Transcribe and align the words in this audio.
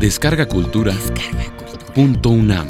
Descarga 0.00 0.46
Cultura. 0.46 0.94
Punto 1.92 2.30
UNAM. 2.30 2.68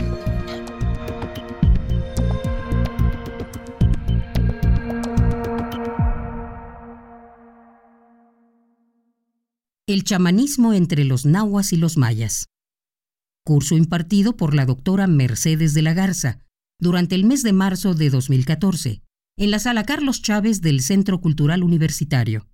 El 9.87 10.05
chamanismo 10.05 10.73
entre 10.73 11.05
los 11.05 11.27
nahuas 11.27 11.75
y 11.75 11.77
los 11.77 11.99
mayas. 11.99 12.47
Curso 13.45 13.77
impartido 13.77 14.39
por 14.39 14.55
la 14.55 14.65
doctora 14.65 15.07
Mercedes 15.07 15.75
de 15.75 15.83
la 15.83 15.93
Garza 15.93 16.47
durante 16.81 17.15
el 17.15 17.27
mes 17.27 17.43
de 17.43 17.53
marzo 17.53 17.93
de 17.93 18.09
2014 18.09 19.03
en 19.37 19.51
la 19.51 19.59
sala 19.59 19.85
Carlos 19.85 20.23
Chávez 20.23 20.63
del 20.63 20.81
Centro 20.81 21.21
Cultural 21.21 21.63
Universitario. 21.63 22.49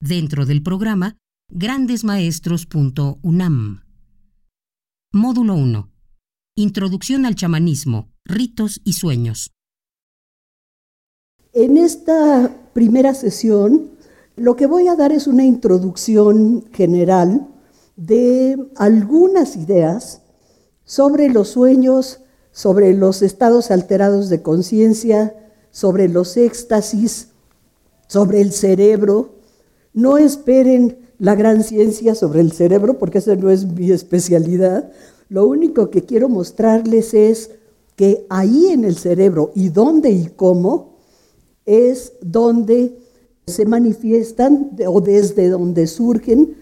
Dentro 0.00 0.46
del 0.46 0.64
programa 0.64 1.16
grandesmaestros.unam. 1.48 3.89
Módulo 5.12 5.54
1. 5.54 5.90
Introducción 6.54 7.26
al 7.26 7.34
chamanismo, 7.34 8.12
ritos 8.24 8.80
y 8.84 8.92
sueños. 8.92 9.50
En 11.52 11.76
esta 11.78 12.54
primera 12.74 13.12
sesión, 13.14 13.90
lo 14.36 14.54
que 14.54 14.66
voy 14.66 14.86
a 14.86 14.94
dar 14.94 15.10
es 15.10 15.26
una 15.26 15.42
introducción 15.42 16.64
general 16.72 17.48
de 17.96 18.70
algunas 18.76 19.56
ideas 19.56 20.22
sobre 20.84 21.28
los 21.28 21.48
sueños, 21.48 22.20
sobre 22.52 22.94
los 22.94 23.22
estados 23.22 23.72
alterados 23.72 24.28
de 24.28 24.42
conciencia, 24.42 25.34
sobre 25.72 26.08
los 26.08 26.36
éxtasis, 26.36 27.30
sobre 28.06 28.40
el 28.40 28.52
cerebro. 28.52 29.40
No 29.92 30.18
esperen 30.18 31.09
la 31.20 31.34
gran 31.34 31.62
ciencia 31.62 32.14
sobre 32.14 32.40
el 32.40 32.50
cerebro, 32.50 32.98
porque 32.98 33.18
esa 33.18 33.36
no 33.36 33.50
es 33.50 33.66
mi 33.66 33.92
especialidad. 33.92 34.90
Lo 35.28 35.46
único 35.46 35.90
que 35.90 36.04
quiero 36.04 36.30
mostrarles 36.30 37.12
es 37.12 37.50
que 37.94 38.26
ahí 38.30 38.68
en 38.68 38.84
el 38.84 38.96
cerebro 38.96 39.52
y 39.54 39.68
dónde 39.68 40.10
y 40.10 40.28
cómo 40.34 40.96
es 41.66 42.14
donde 42.22 42.98
se 43.46 43.66
manifiestan 43.66 44.70
o 44.86 45.02
desde 45.02 45.50
donde 45.50 45.86
surgen 45.86 46.56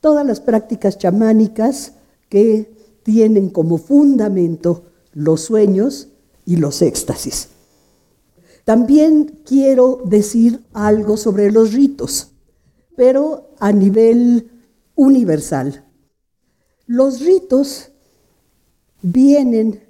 todas 0.00 0.26
las 0.26 0.40
prácticas 0.40 0.98
chamánicas 0.98 1.92
que 2.28 2.74
tienen 3.04 3.48
como 3.48 3.78
fundamento 3.78 4.82
los 5.12 5.42
sueños 5.42 6.08
y 6.44 6.56
los 6.56 6.82
éxtasis. 6.82 7.50
También 8.64 9.38
quiero 9.44 10.02
decir 10.04 10.64
algo 10.72 11.16
sobre 11.16 11.52
los 11.52 11.72
ritos 11.72 12.32
pero 13.00 13.54
a 13.58 13.72
nivel 13.72 14.50
universal. 14.94 15.86
Los 16.86 17.20
ritos 17.20 17.92
vienen 19.00 19.80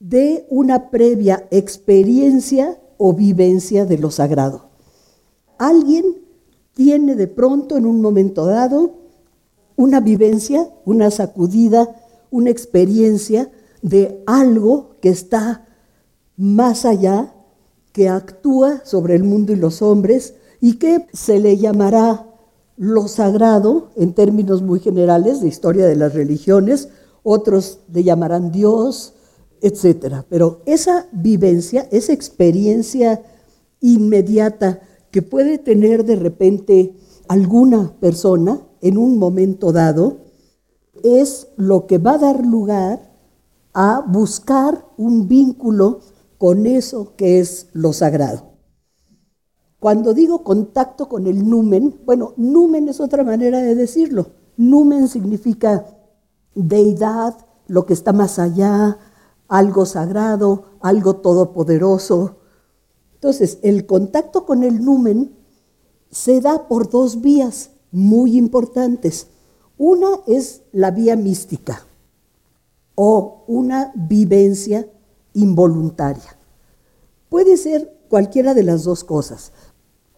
de 0.00 0.48
una 0.50 0.90
previa 0.90 1.46
experiencia 1.52 2.80
o 2.98 3.12
vivencia 3.12 3.86
de 3.86 3.98
lo 3.98 4.10
sagrado. 4.10 4.70
Alguien 5.58 6.24
tiene 6.74 7.14
de 7.14 7.28
pronto 7.28 7.76
en 7.76 7.86
un 7.86 8.00
momento 8.00 8.44
dado 8.46 8.96
una 9.76 10.00
vivencia, 10.00 10.68
una 10.84 11.12
sacudida, 11.12 12.02
una 12.32 12.50
experiencia 12.50 13.52
de 13.80 14.24
algo 14.26 14.96
que 15.00 15.10
está 15.10 15.68
más 16.36 16.84
allá, 16.84 17.32
que 17.92 18.08
actúa 18.08 18.84
sobre 18.84 19.14
el 19.14 19.22
mundo 19.22 19.52
y 19.52 19.56
los 19.56 19.82
hombres 19.82 20.34
y 20.60 20.78
que 20.78 21.06
se 21.12 21.38
le 21.38 21.56
llamará 21.56 22.26
lo 22.80 23.08
sagrado, 23.08 23.90
en 23.94 24.14
términos 24.14 24.62
muy 24.62 24.80
generales 24.80 25.42
de 25.42 25.48
historia 25.48 25.84
de 25.84 25.96
las 25.96 26.14
religiones, 26.14 26.88
otros 27.22 27.80
le 27.92 28.04
llamarán 28.04 28.52
Dios, 28.52 29.12
etc. 29.60 30.24
Pero 30.30 30.62
esa 30.64 31.06
vivencia, 31.12 31.86
esa 31.90 32.14
experiencia 32.14 33.22
inmediata 33.82 34.80
que 35.10 35.20
puede 35.20 35.58
tener 35.58 36.06
de 36.06 36.16
repente 36.16 36.94
alguna 37.28 37.92
persona 38.00 38.62
en 38.80 38.96
un 38.96 39.18
momento 39.18 39.72
dado, 39.72 40.20
es 41.02 41.48
lo 41.58 41.86
que 41.86 41.98
va 41.98 42.12
a 42.12 42.18
dar 42.18 42.46
lugar 42.46 43.12
a 43.74 44.02
buscar 44.08 44.86
un 44.96 45.28
vínculo 45.28 46.00
con 46.38 46.64
eso 46.64 47.12
que 47.16 47.40
es 47.40 47.66
lo 47.74 47.92
sagrado. 47.92 48.49
Cuando 49.80 50.12
digo 50.12 50.44
contacto 50.44 51.08
con 51.08 51.26
el 51.26 51.48
numen, 51.48 52.00
bueno, 52.04 52.34
numen 52.36 52.88
es 52.88 53.00
otra 53.00 53.24
manera 53.24 53.60
de 53.60 53.74
decirlo. 53.74 54.26
Numen 54.58 55.08
significa 55.08 55.86
deidad, 56.54 57.34
lo 57.66 57.86
que 57.86 57.94
está 57.94 58.12
más 58.12 58.38
allá, 58.38 58.98
algo 59.48 59.86
sagrado, 59.86 60.64
algo 60.80 61.16
todopoderoso. 61.16 62.36
Entonces, 63.14 63.58
el 63.62 63.86
contacto 63.86 64.44
con 64.44 64.64
el 64.64 64.84
numen 64.84 65.34
se 66.10 66.42
da 66.42 66.68
por 66.68 66.90
dos 66.90 67.22
vías 67.22 67.70
muy 67.90 68.36
importantes. 68.36 69.28
Una 69.78 70.08
es 70.26 70.62
la 70.72 70.90
vía 70.90 71.16
mística 71.16 71.86
o 72.94 73.44
una 73.46 73.92
vivencia 73.94 74.86
involuntaria. 75.32 76.36
Puede 77.30 77.56
ser 77.56 77.98
cualquiera 78.10 78.52
de 78.52 78.64
las 78.64 78.84
dos 78.84 79.04
cosas. 79.04 79.52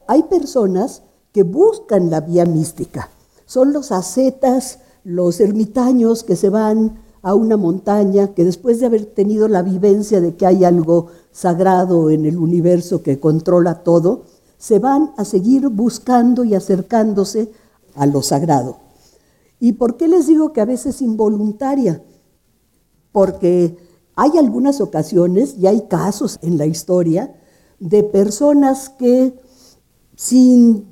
Hay 0.06 0.24
personas 0.24 1.02
que 1.32 1.42
buscan 1.42 2.10
la 2.10 2.20
vía 2.20 2.44
mística. 2.44 3.08
Son 3.46 3.72
los 3.72 3.92
ascetas, 3.92 4.78
los 5.04 5.40
ermitaños 5.40 6.22
que 6.24 6.36
se 6.36 6.48
van 6.48 7.00
a 7.22 7.34
una 7.34 7.56
montaña, 7.56 8.34
que 8.34 8.44
después 8.44 8.80
de 8.80 8.86
haber 8.86 9.06
tenido 9.06 9.48
la 9.48 9.62
vivencia 9.62 10.20
de 10.20 10.34
que 10.34 10.46
hay 10.46 10.64
algo 10.64 11.08
sagrado 11.30 12.10
en 12.10 12.26
el 12.26 12.36
universo 12.36 13.02
que 13.02 13.20
controla 13.20 13.82
todo, 13.82 14.24
se 14.58 14.78
van 14.78 15.12
a 15.16 15.24
seguir 15.24 15.68
buscando 15.68 16.44
y 16.44 16.54
acercándose 16.54 17.50
a 17.94 18.06
lo 18.06 18.22
sagrado. 18.22 18.76
¿Y 19.60 19.74
por 19.74 19.96
qué 19.96 20.08
les 20.08 20.26
digo 20.26 20.52
que 20.52 20.60
a 20.60 20.64
veces 20.64 21.02
involuntaria? 21.02 22.02
Porque 23.12 23.76
hay 24.16 24.38
algunas 24.38 24.80
ocasiones 24.80 25.56
y 25.56 25.66
hay 25.66 25.82
casos 25.82 26.38
en 26.42 26.58
la 26.58 26.66
historia 26.66 27.34
de 27.78 28.02
personas 28.02 28.88
que 28.88 29.34
sin 30.22 30.87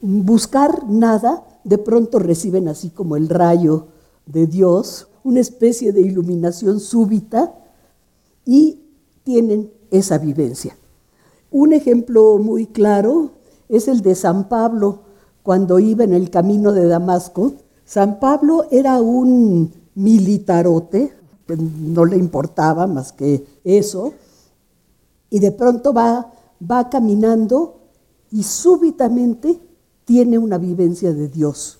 buscar 0.00 0.88
nada, 0.88 1.46
de 1.62 1.78
pronto 1.78 2.18
reciben 2.18 2.66
así 2.66 2.90
como 2.90 3.14
el 3.14 3.28
rayo 3.28 3.86
de 4.26 4.48
Dios, 4.48 5.06
una 5.22 5.38
especie 5.38 5.92
de 5.92 6.00
iluminación 6.00 6.80
súbita 6.80 7.54
y 8.44 8.80
tienen 9.22 9.70
esa 9.92 10.18
vivencia. 10.18 10.76
Un 11.52 11.74
ejemplo 11.74 12.38
muy 12.38 12.66
claro 12.66 13.30
es 13.68 13.86
el 13.86 14.00
de 14.00 14.16
San 14.16 14.48
Pablo 14.48 15.02
cuando 15.44 15.78
iba 15.78 16.02
en 16.02 16.12
el 16.12 16.28
camino 16.28 16.72
de 16.72 16.88
Damasco. 16.88 17.52
San 17.84 18.18
Pablo 18.18 18.66
era 18.72 19.00
un 19.00 19.72
militarote, 19.94 21.12
no 21.46 22.04
le 22.04 22.16
importaba 22.16 22.88
más 22.88 23.12
que 23.12 23.46
eso, 23.62 24.12
y 25.30 25.38
de 25.38 25.52
pronto 25.52 25.92
va, 25.92 26.32
va 26.68 26.90
caminando 26.90 27.81
y 28.32 28.42
súbitamente 28.42 29.60
tiene 30.04 30.38
una 30.38 30.58
vivencia 30.58 31.12
de 31.12 31.28
Dios. 31.28 31.78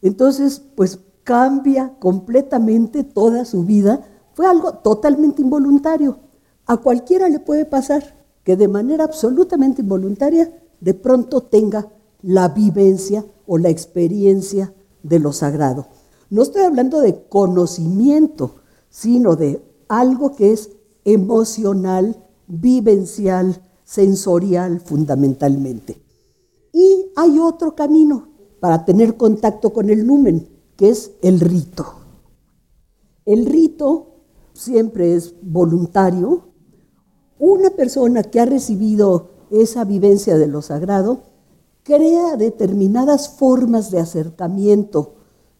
Entonces, 0.00 0.62
pues 0.74 1.00
cambia 1.24 1.94
completamente 1.98 3.04
toda 3.04 3.44
su 3.44 3.64
vida. 3.64 4.00
Fue 4.32 4.46
algo 4.46 4.74
totalmente 4.74 5.42
involuntario. 5.42 6.20
A 6.66 6.78
cualquiera 6.78 7.28
le 7.28 7.40
puede 7.40 7.66
pasar 7.66 8.16
que 8.44 8.56
de 8.56 8.68
manera 8.68 9.04
absolutamente 9.04 9.82
involuntaria 9.82 10.50
de 10.80 10.94
pronto 10.94 11.42
tenga 11.42 11.88
la 12.22 12.48
vivencia 12.48 13.24
o 13.46 13.58
la 13.58 13.68
experiencia 13.68 14.72
de 15.02 15.18
lo 15.18 15.32
sagrado. 15.32 15.88
No 16.30 16.42
estoy 16.42 16.62
hablando 16.62 17.00
de 17.00 17.24
conocimiento, 17.28 18.56
sino 18.88 19.36
de 19.36 19.62
algo 19.88 20.36
que 20.36 20.52
es 20.52 20.70
emocional, 21.04 22.24
vivencial, 22.46 23.62
sensorial 23.90 24.78
fundamentalmente. 24.78 26.00
Y 26.72 27.06
hay 27.16 27.40
otro 27.40 27.74
camino 27.74 28.28
para 28.60 28.84
tener 28.84 29.16
contacto 29.16 29.72
con 29.72 29.90
el 29.90 30.06
numen, 30.06 30.48
que 30.76 30.90
es 30.90 31.10
el 31.22 31.40
rito. 31.40 31.86
El 33.24 33.46
rito 33.46 34.14
siempre 34.52 35.16
es 35.16 35.34
voluntario. 35.42 36.52
Una 37.40 37.70
persona 37.70 38.22
que 38.22 38.38
ha 38.38 38.44
recibido 38.44 39.30
esa 39.50 39.84
vivencia 39.84 40.38
de 40.38 40.46
lo 40.46 40.62
sagrado 40.62 41.24
crea 41.82 42.36
determinadas 42.36 43.28
formas 43.28 43.90
de 43.90 43.98
acercamiento 43.98 45.16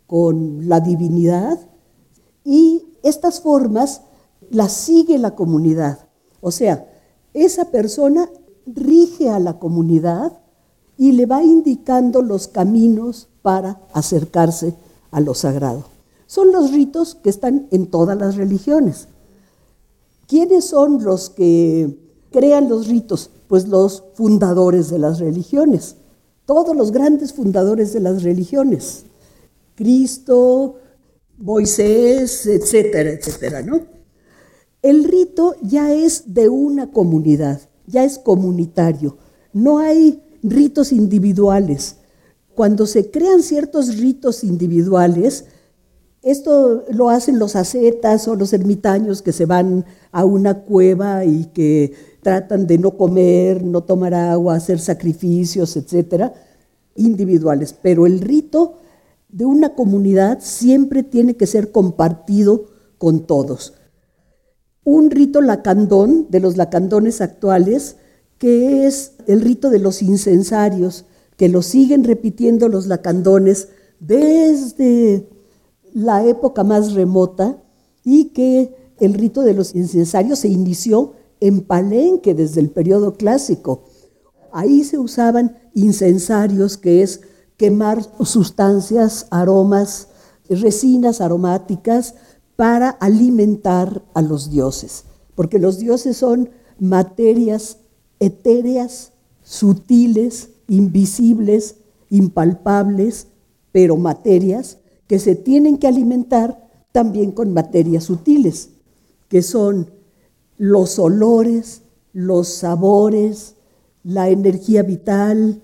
con 0.06 0.68
la 0.68 0.78
divinidad 0.78 1.58
y 2.44 2.94
estas 3.02 3.40
formas 3.40 4.02
las 4.50 4.72
sigue 4.72 5.18
la 5.18 5.34
comunidad. 5.34 6.06
O 6.40 6.52
sea, 6.52 6.89
esa 7.34 7.66
persona 7.66 8.28
rige 8.66 9.30
a 9.30 9.38
la 9.38 9.58
comunidad 9.58 10.38
y 10.96 11.12
le 11.12 11.26
va 11.26 11.42
indicando 11.42 12.22
los 12.22 12.48
caminos 12.48 13.28
para 13.42 13.80
acercarse 13.92 14.74
a 15.10 15.20
lo 15.20 15.34
sagrado. 15.34 15.84
son 16.26 16.52
los 16.52 16.70
ritos 16.70 17.16
que 17.16 17.30
están 17.30 17.66
en 17.72 17.88
todas 17.88 18.16
las 18.16 18.36
religiones. 18.36 19.08
¿Quiénes 20.28 20.66
son 20.66 21.02
los 21.02 21.28
que 21.28 21.98
crean 22.30 22.68
los 22.68 22.86
ritos? 22.86 23.30
Pues 23.48 23.66
los 23.66 24.04
fundadores 24.14 24.90
de 24.90 25.00
las 25.00 25.18
religiones, 25.18 25.96
todos 26.46 26.76
los 26.76 26.92
grandes 26.92 27.32
fundadores 27.32 27.92
de 27.92 27.98
las 27.98 28.22
religiones. 28.22 29.04
Cristo, 29.74 30.76
Moisés, 31.38 32.46
etcétera, 32.46 33.10
etcétera, 33.10 33.62
¿no? 33.62 33.80
El 34.82 35.04
rito 35.04 35.56
ya 35.60 35.92
es 35.92 36.34
de 36.34 36.48
una 36.48 36.90
comunidad, 36.90 37.60
ya 37.86 38.04
es 38.04 38.18
comunitario. 38.18 39.18
No 39.52 39.78
hay 39.78 40.22
ritos 40.42 40.92
individuales. 40.92 41.96
Cuando 42.54 42.86
se 42.86 43.10
crean 43.10 43.42
ciertos 43.42 43.98
ritos 43.98 44.42
individuales, 44.42 45.44
esto 46.22 46.84
lo 46.90 47.10
hacen 47.10 47.38
los 47.38 47.56
ascetas 47.56 48.26
o 48.26 48.36
los 48.36 48.54
ermitaños 48.54 49.20
que 49.20 49.32
se 49.32 49.44
van 49.44 49.84
a 50.12 50.24
una 50.24 50.62
cueva 50.62 51.26
y 51.26 51.46
que 51.46 51.92
tratan 52.22 52.66
de 52.66 52.78
no 52.78 52.96
comer, 52.96 53.62
no 53.62 53.82
tomar 53.82 54.14
agua, 54.14 54.54
hacer 54.54 54.78
sacrificios, 54.80 55.76
etcétera, 55.76 56.32
individuales. 56.96 57.74
Pero 57.82 58.06
el 58.06 58.20
rito 58.20 58.78
de 59.28 59.44
una 59.44 59.74
comunidad 59.74 60.38
siempre 60.40 61.02
tiene 61.02 61.36
que 61.36 61.46
ser 61.46 61.70
compartido 61.70 62.66
con 62.96 63.26
todos. 63.26 63.74
Un 64.84 65.10
rito 65.10 65.40
lacandón, 65.40 66.26
de 66.30 66.40
los 66.40 66.56
lacandones 66.56 67.20
actuales, 67.20 67.96
que 68.38 68.86
es 68.86 69.12
el 69.26 69.42
rito 69.42 69.68
de 69.70 69.78
los 69.78 70.02
incensarios, 70.02 71.04
que 71.36 71.48
lo 71.48 71.62
siguen 71.62 72.04
repitiendo 72.04 72.68
los 72.68 72.86
lacandones 72.86 73.68
desde 73.98 75.28
la 75.92 76.24
época 76.24 76.64
más 76.64 76.94
remota 76.94 77.62
y 78.04 78.26
que 78.26 78.74
el 78.98 79.14
rito 79.14 79.42
de 79.42 79.54
los 79.54 79.74
incensarios 79.74 80.40
se 80.40 80.48
inició 80.48 81.14
en 81.40 81.62
Palenque 81.62 82.34
desde 82.34 82.60
el 82.60 82.70
periodo 82.70 83.14
clásico. 83.14 83.84
Ahí 84.52 84.84
se 84.84 84.98
usaban 84.98 85.56
incensarios, 85.74 86.76
que 86.76 87.02
es 87.02 87.20
quemar 87.56 88.02
sustancias, 88.24 89.26
aromas, 89.30 90.08
resinas 90.48 91.20
aromáticas 91.20 92.14
para 92.60 92.90
alimentar 92.90 94.04
a 94.12 94.20
los 94.20 94.50
dioses, 94.50 95.04
porque 95.34 95.58
los 95.58 95.78
dioses 95.78 96.18
son 96.18 96.50
materias 96.78 97.78
etéreas, 98.18 99.12
sutiles, 99.42 100.50
invisibles, 100.68 101.76
impalpables, 102.10 103.28
pero 103.72 103.96
materias 103.96 104.76
que 105.06 105.18
se 105.18 105.36
tienen 105.36 105.78
que 105.78 105.86
alimentar 105.86 106.68
también 106.92 107.32
con 107.32 107.54
materias 107.54 108.04
sutiles, 108.04 108.68
que 109.30 109.40
son 109.40 109.92
los 110.58 110.98
olores, 110.98 111.80
los 112.12 112.46
sabores, 112.48 113.54
la 114.02 114.28
energía 114.28 114.82
vital, 114.82 115.62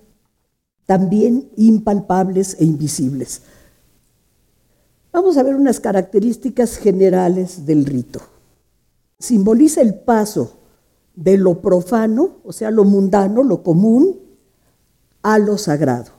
también 0.87 1.51
impalpables 1.59 2.57
e 2.59 2.65
invisibles. 2.65 3.43
Vamos 5.17 5.37
a 5.37 5.43
ver 5.43 5.57
unas 5.57 5.81
características 5.81 6.77
generales 6.77 7.67
del 7.67 7.87
rito. 7.87 8.21
Simboliza 9.19 9.81
el 9.81 9.95
paso 9.95 10.59
de 11.17 11.39
lo 11.39 11.61
profano, 11.61 12.37
o 12.45 12.53
sea, 12.53 12.71
lo 12.71 12.85
mundano, 12.85 13.43
lo 13.43 13.65
común, 13.65 14.21
a 15.23 15.39
lo 15.39 15.59
sagrado 15.59 16.17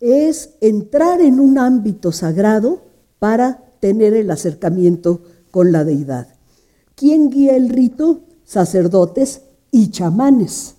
es 0.00 0.50
entrar 0.60 1.20
en 1.20 1.40
un 1.40 1.58
ámbito 1.58 2.12
sagrado 2.12 2.82
para 3.18 3.64
tener 3.80 4.14
el 4.14 4.30
acercamiento 4.30 5.22
con 5.50 5.72
la 5.72 5.84
deidad. 5.84 6.28
¿Quién 6.94 7.30
guía 7.30 7.56
el 7.56 7.68
rito? 7.68 8.20
Sacerdotes 8.44 9.42
y 9.70 9.90
chamanes, 9.90 10.76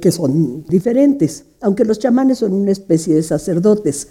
que 0.00 0.10
son 0.10 0.64
diferentes, 0.64 1.44
aunque 1.60 1.84
los 1.84 1.98
chamanes 1.98 2.38
son 2.38 2.54
una 2.54 2.70
especie 2.70 3.14
de 3.14 3.22
sacerdotes. 3.22 4.08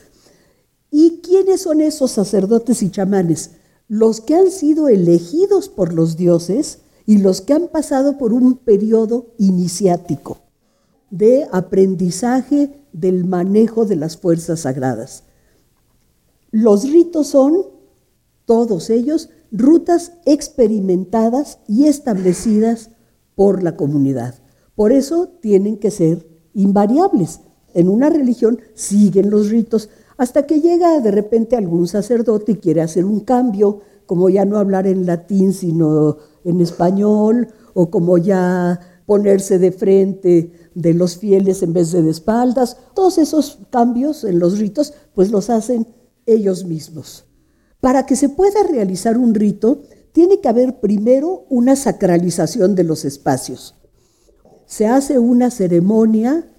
¿Y 0.92 1.20
quiénes 1.22 1.62
son 1.62 1.82
esos 1.82 2.12
sacerdotes 2.12 2.82
y 2.84 2.90
chamanes? 2.90 3.52
Los 3.88 4.22
que 4.22 4.36
han 4.36 4.52
sido 4.52 4.88
elegidos 4.88 5.70
por 5.70 5.94
los 5.94 6.18
dioses 6.18 6.80
y 7.06 7.18
los 7.18 7.42
que 7.42 7.54
han 7.54 7.68
pasado 7.68 8.18
por 8.18 8.34
un 8.34 8.58
periodo 8.58 9.34
iniciático 9.38 10.38
de 11.10 11.48
aprendizaje 11.52 12.86
del 12.94 13.26
manejo 13.26 13.86
de 13.86 13.96
las 13.96 14.18
fuerzas 14.18 14.62
sagradas. 14.62 15.24
Los 16.52 16.84
ritos 16.84 17.28
son, 17.28 17.64
todos 18.46 18.90
ellos, 18.90 19.30
rutas 19.52 20.14
experimentadas 20.26 21.60
y 21.68 21.86
establecidas 21.86 22.92
por 23.36 23.64
la 23.64 23.76
comunidad. 23.76 24.36
Por 24.76 24.92
eso 24.92 25.30
tienen 25.42 25.78
que 25.78 25.92
ser 25.92 26.28
invariables. 26.54 27.42
En 27.74 27.90
una 27.90 28.10
religión 28.10 28.60
siguen 28.74 29.30
los 29.30 29.50
ritos 29.50 29.90
hasta 30.20 30.46
que 30.46 30.60
llega 30.60 31.00
de 31.00 31.12
repente 31.12 31.56
algún 31.56 31.88
sacerdote 31.88 32.52
y 32.52 32.56
quiere 32.56 32.82
hacer 32.82 33.06
un 33.06 33.22
cambio, 33.22 33.80
como 34.06 34.30
ya 34.30 34.44
no 34.44 34.58
hablar 34.58 34.86
en 34.86 35.06
latín 35.06 35.54
sino 35.54 36.18
en 36.44 36.60
español, 36.60 37.48
o 37.74 37.90
como 37.90 38.18
ya 38.18 39.02
ponerse 39.06 39.60
de 39.60 39.72
frente 39.72 40.52
de 40.76 40.94
los 40.94 41.16
fieles 41.16 41.64
en 41.64 41.72
vez 41.72 41.94
de 41.94 42.02
de 42.02 42.12
espaldas. 42.12 42.76
Todos 42.94 43.18
esos 43.18 43.60
cambios 43.70 44.26
en 44.26 44.40
los 44.40 44.60
ritos, 44.60 44.94
pues 45.16 45.32
los 45.32 45.50
hacen 45.50 45.88
ellos 46.26 46.66
mismos. 46.66 47.24
Para 47.80 48.06
que 48.06 48.18
se 48.18 48.28
pueda 48.28 48.62
realizar 48.70 49.18
un 49.18 49.34
rito, 49.34 49.84
tiene 50.12 50.42
que 50.42 50.50
haber 50.50 50.82
primero 50.82 51.46
una 51.50 51.78
sacralización 51.78 52.76
de 52.76 52.84
los 52.84 53.06
espacios. 53.06 53.76
Se 54.66 54.86
hace 54.86 55.18
una 55.18 55.50
ceremonia 55.50 56.50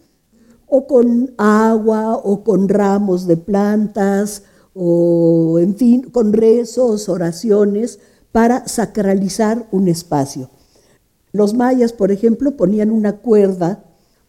o 0.70 0.86
con 0.86 1.34
agua 1.36 2.16
o 2.16 2.44
con 2.44 2.68
ramos 2.68 3.26
de 3.26 3.36
plantas 3.36 4.44
o, 4.72 5.58
en 5.58 5.74
fin, 5.74 6.02
con 6.02 6.32
rezos, 6.32 7.08
oraciones, 7.08 7.98
para 8.32 8.66
sacralizar 8.68 9.66
un 9.72 9.88
espacio. 9.88 10.48
Los 11.32 11.54
mayas, 11.54 11.92
por 11.92 12.12
ejemplo, 12.12 12.56
ponían 12.56 12.90
una 12.90 13.18
cuerda 13.18 13.84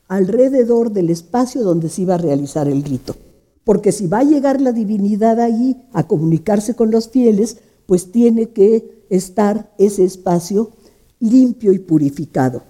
alrededor 0.07 0.91
del 0.91 1.09
espacio 1.09 1.63
donde 1.63 1.89
se 1.89 2.01
iba 2.01 2.15
a 2.15 2.17
realizar 2.17 2.67
el 2.67 2.83
rito. 2.83 3.15
Porque 3.63 3.91
si 3.91 4.07
va 4.07 4.19
a 4.19 4.23
llegar 4.23 4.59
la 4.59 4.71
divinidad 4.71 5.39
ahí 5.39 5.87
a 5.93 6.07
comunicarse 6.07 6.75
con 6.75 6.89
los 6.89 7.09
fieles, 7.09 7.57
pues 7.85 8.11
tiene 8.11 8.49
que 8.49 9.05
estar 9.09 9.71
ese 9.77 10.03
espacio 10.03 10.71
limpio 11.19 11.71
y 11.71 11.79
purificado. 11.79 12.63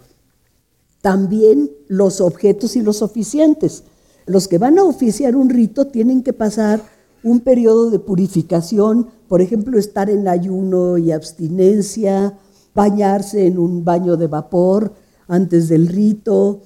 También 1.01 1.71
los 1.87 2.21
objetos 2.21 2.75
y 2.75 2.81
los 2.81 3.01
oficiantes. 3.01 3.83
Los 4.25 4.47
que 4.47 4.59
van 4.59 4.77
a 4.77 4.83
oficiar 4.83 5.35
un 5.35 5.49
rito 5.49 5.87
tienen 5.87 6.23
que 6.23 6.33
pasar 6.33 6.81
un 7.23 7.41
periodo 7.41 7.89
de 7.89 7.99
purificación, 7.99 9.09
por 9.27 9.41
ejemplo, 9.41 9.77
estar 9.77 10.09
en 10.09 10.27
ayuno 10.27 10.97
y 10.97 11.11
abstinencia, 11.11 12.37
bañarse 12.73 13.47
en 13.47 13.57
un 13.59 13.83
baño 13.83 14.17
de 14.17 14.27
vapor 14.27 14.93
antes 15.27 15.69
del 15.69 15.87
rito, 15.87 16.61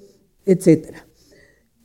etc. 0.46 0.96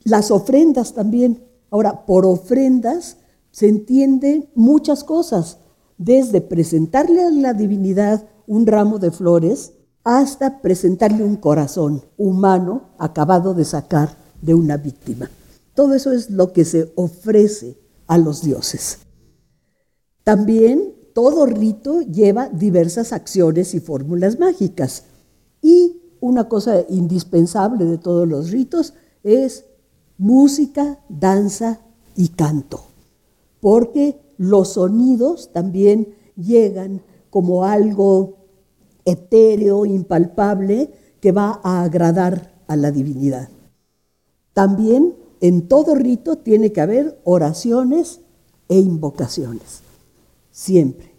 Las 0.04 0.30
ofrendas 0.30 0.94
también. 0.94 1.44
Ahora, 1.70 2.04
por 2.04 2.26
ofrendas 2.26 3.18
se 3.52 3.68
entienden 3.68 4.48
muchas 4.54 5.04
cosas, 5.04 5.58
desde 5.98 6.40
presentarle 6.40 7.22
a 7.22 7.30
la 7.30 7.52
divinidad 7.52 8.26
un 8.46 8.66
ramo 8.66 8.98
de 8.98 9.10
flores 9.10 9.74
hasta 10.04 10.60
presentarle 10.60 11.24
un 11.24 11.36
corazón 11.36 12.02
humano 12.16 12.90
acabado 12.98 13.54
de 13.54 13.64
sacar 13.64 14.16
de 14.40 14.54
una 14.54 14.76
víctima. 14.76 15.30
Todo 15.74 15.94
eso 15.94 16.12
es 16.12 16.30
lo 16.30 16.52
que 16.52 16.64
se 16.64 16.92
ofrece 16.96 17.78
a 18.06 18.18
los 18.18 18.42
dioses. 18.42 18.98
También 20.24 20.94
todo 21.14 21.46
rito 21.46 22.02
lleva 22.02 22.48
diversas 22.48 23.12
acciones 23.12 23.74
y 23.74 23.80
fórmulas 23.80 24.38
mágicas 24.38 25.04
y 25.62 26.00
una 26.20 26.48
cosa 26.48 26.84
indispensable 26.88 27.84
de 27.84 27.98
todos 27.98 28.28
los 28.28 28.50
ritos 28.50 28.94
es 29.22 29.64
música, 30.18 31.00
danza 31.08 31.80
y 32.14 32.28
canto, 32.28 32.82
porque 33.60 34.20
los 34.36 34.74
sonidos 34.74 35.50
también 35.52 36.14
llegan 36.36 37.02
como 37.30 37.64
algo 37.64 38.39
etéreo, 39.10 39.86
impalpable, 39.86 40.90
que 41.20 41.32
va 41.32 41.60
a 41.62 41.82
agradar 41.82 42.54
a 42.66 42.76
la 42.76 42.90
divinidad. 42.90 43.48
También 44.52 45.14
en 45.40 45.68
todo 45.68 45.94
rito 45.94 46.36
tiene 46.36 46.72
que 46.72 46.80
haber 46.80 47.20
oraciones 47.24 48.20
e 48.68 48.78
invocaciones, 48.78 49.80
siempre. 50.50 51.10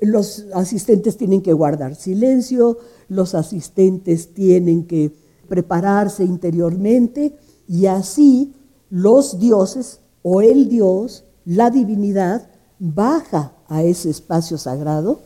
Los 0.00 0.46
asistentes 0.52 1.16
tienen 1.16 1.40
que 1.42 1.52
guardar 1.52 1.94
silencio, 1.94 2.78
los 3.08 3.34
asistentes 3.34 4.34
tienen 4.34 4.86
que 4.86 5.12
prepararse 5.48 6.24
interiormente 6.24 7.36
y 7.68 7.86
así 7.86 8.54
los 8.90 9.38
dioses 9.38 10.00
o 10.22 10.40
el 10.40 10.68
dios, 10.68 11.24
la 11.44 11.70
divinidad, 11.70 12.50
baja 12.78 13.54
a 13.68 13.82
ese 13.82 14.10
espacio 14.10 14.58
sagrado 14.58 15.22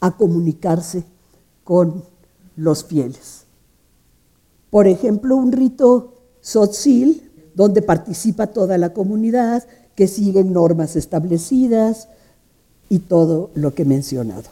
a 0.00 0.16
comunicarse 0.16 1.04
con 1.64 2.02
los 2.56 2.84
fieles. 2.84 3.44
Por 4.70 4.86
ejemplo, 4.86 5.36
un 5.36 5.52
rito 5.52 6.14
sotzil, 6.40 7.30
donde 7.54 7.82
participa 7.82 8.48
toda 8.48 8.76
la 8.78 8.92
comunidad, 8.92 9.64
que 9.94 10.08
siguen 10.08 10.52
normas 10.52 10.96
establecidas 10.96 12.08
y 12.88 12.98
todo 13.00 13.50
lo 13.54 13.74
que 13.74 13.82
he 13.82 13.86
mencionado. 13.86 14.50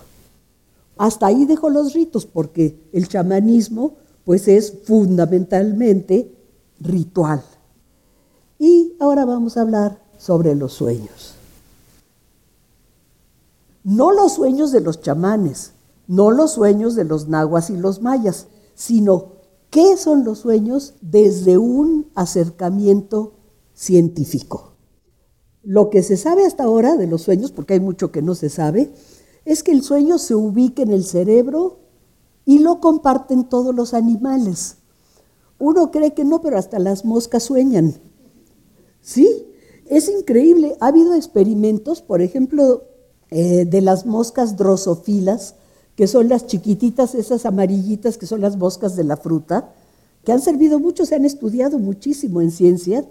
Hasta 0.96 1.26
ahí 1.26 1.44
dejo 1.44 1.68
los 1.68 1.94
ritos, 1.94 2.26
porque 2.26 2.78
el 2.92 3.08
chamanismo 3.08 3.94
pues 4.24 4.46
es 4.46 4.72
fundamentalmente 4.84 6.30
ritual. 6.80 7.42
Y 8.58 8.92
ahora 9.00 9.24
vamos 9.24 9.56
a 9.56 9.62
hablar 9.62 9.98
sobre 10.18 10.54
los 10.54 10.72
sueños. 10.72 11.34
No 13.84 14.12
los 14.12 14.32
sueños 14.32 14.70
de 14.70 14.80
los 14.80 15.00
chamanes, 15.00 15.72
no 16.06 16.30
los 16.30 16.52
sueños 16.52 16.94
de 16.94 17.04
los 17.04 17.28
nahuas 17.28 17.70
y 17.70 17.76
los 17.76 18.00
mayas, 18.00 18.46
sino 18.74 19.32
qué 19.70 19.96
son 19.96 20.24
los 20.24 20.38
sueños 20.38 20.94
desde 21.00 21.58
un 21.58 22.10
acercamiento 22.14 23.34
científico. 23.74 24.74
Lo 25.62 25.90
que 25.90 26.02
se 26.02 26.16
sabe 26.16 26.44
hasta 26.44 26.64
ahora 26.64 26.96
de 26.96 27.06
los 27.06 27.22
sueños, 27.22 27.52
porque 27.52 27.74
hay 27.74 27.80
mucho 27.80 28.12
que 28.12 28.22
no 28.22 28.34
se 28.34 28.50
sabe, 28.50 28.92
es 29.44 29.62
que 29.62 29.72
el 29.72 29.82
sueño 29.82 30.18
se 30.18 30.34
ubica 30.34 30.82
en 30.82 30.92
el 30.92 31.04
cerebro 31.04 31.80
y 32.44 32.58
lo 32.58 32.80
comparten 32.80 33.48
todos 33.48 33.74
los 33.74 33.94
animales. 33.94 34.76
Uno 35.58 35.90
cree 35.90 36.14
que 36.14 36.24
no, 36.24 36.40
pero 36.40 36.58
hasta 36.58 36.78
las 36.78 37.04
moscas 37.04 37.44
sueñan. 37.44 37.94
Sí, 39.00 39.46
es 39.86 40.08
increíble. 40.08 40.76
Ha 40.80 40.88
habido 40.88 41.14
experimentos, 41.14 42.02
por 42.02 42.20
ejemplo, 42.20 42.82
eh, 43.32 43.64
de 43.64 43.80
las 43.80 44.04
moscas 44.04 44.58
drosofilas, 44.58 45.54
que 45.96 46.06
son 46.06 46.28
las 46.28 46.46
chiquititas, 46.46 47.14
esas 47.14 47.46
amarillitas 47.46 48.18
que 48.18 48.26
son 48.26 48.42
las 48.42 48.58
moscas 48.58 48.94
de 48.94 49.04
la 49.04 49.16
fruta, 49.16 49.72
que 50.22 50.32
han 50.32 50.42
servido 50.42 50.78
mucho, 50.78 51.06
se 51.06 51.14
han 51.14 51.24
estudiado 51.24 51.78
muchísimo 51.78 52.42
en 52.42 52.50
ciencia, 52.50 53.06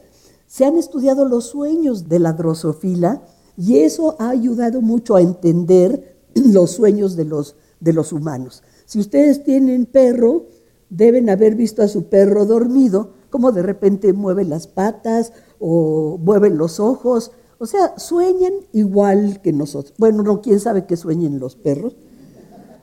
se 0.45 0.65
han 0.65 0.77
estudiado 0.77 1.25
los 1.25 1.45
sueños 1.45 2.07
de 2.07 2.19
la 2.19 2.33
drosofila 2.33 3.23
y 3.57 3.79
eso 3.79 4.15
ha 4.19 4.29
ayudado 4.29 4.81
mucho 4.81 5.15
a 5.15 5.21
entender 5.21 6.17
los 6.35 6.69
sueños 6.69 7.15
de 7.15 7.25
los, 7.25 7.55
de 7.79 7.93
los 7.93 8.13
humanos. 8.13 8.61
Si 8.85 8.99
ustedes 8.99 9.43
tienen 9.43 9.87
perro, 9.87 10.45
deben 10.91 11.31
haber 11.31 11.55
visto 11.55 11.81
a 11.81 11.87
su 11.87 12.09
perro 12.09 12.45
dormido, 12.45 13.13
como 13.31 13.51
de 13.51 13.63
repente 13.63 14.13
mueve 14.13 14.43
las 14.43 14.67
patas 14.67 15.33
o 15.59 16.19
mueve 16.21 16.51
los 16.51 16.79
ojos. 16.79 17.31
O 17.61 17.67
sea, 17.67 17.99
sueñan 17.99 18.53
igual 18.73 19.39
que 19.43 19.53
nosotros. 19.53 19.93
Bueno, 19.99 20.23
no, 20.23 20.41
quién 20.41 20.59
sabe 20.59 20.87
qué 20.87 20.97
sueñen 20.97 21.39
los 21.39 21.55
perros, 21.55 21.95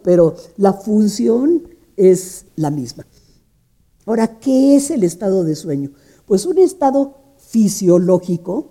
pero 0.05 0.37
la 0.57 0.73
función 0.73 1.65
es 1.97 2.45
la 2.55 2.71
misma. 2.71 3.05
Ahora, 4.07 4.39
¿qué 4.39 4.77
es 4.77 4.93
el 4.93 5.03
estado 5.03 5.43
de 5.43 5.57
sueño? 5.57 5.91
Pues 6.27 6.47
un 6.47 6.59
estado 6.59 7.17
fisiológico 7.39 8.69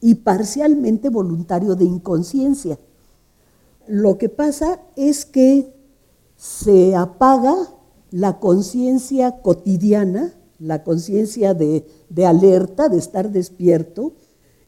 y 0.00 0.14
parcialmente 0.14 1.08
voluntario 1.08 1.74
de 1.74 1.84
inconsciencia. 1.84 2.78
Lo 3.88 4.18
que 4.18 4.28
pasa 4.28 4.80
es 4.94 5.24
que 5.24 5.74
se 6.36 6.94
apaga 6.94 7.56
la 8.12 8.38
conciencia 8.38 9.42
cotidiana, 9.42 10.32
la 10.60 10.84
conciencia 10.84 11.54
de, 11.54 11.84
alerta, 12.24 12.88
de 12.88 12.98
estar 12.98 13.32
despierto, 13.32 14.12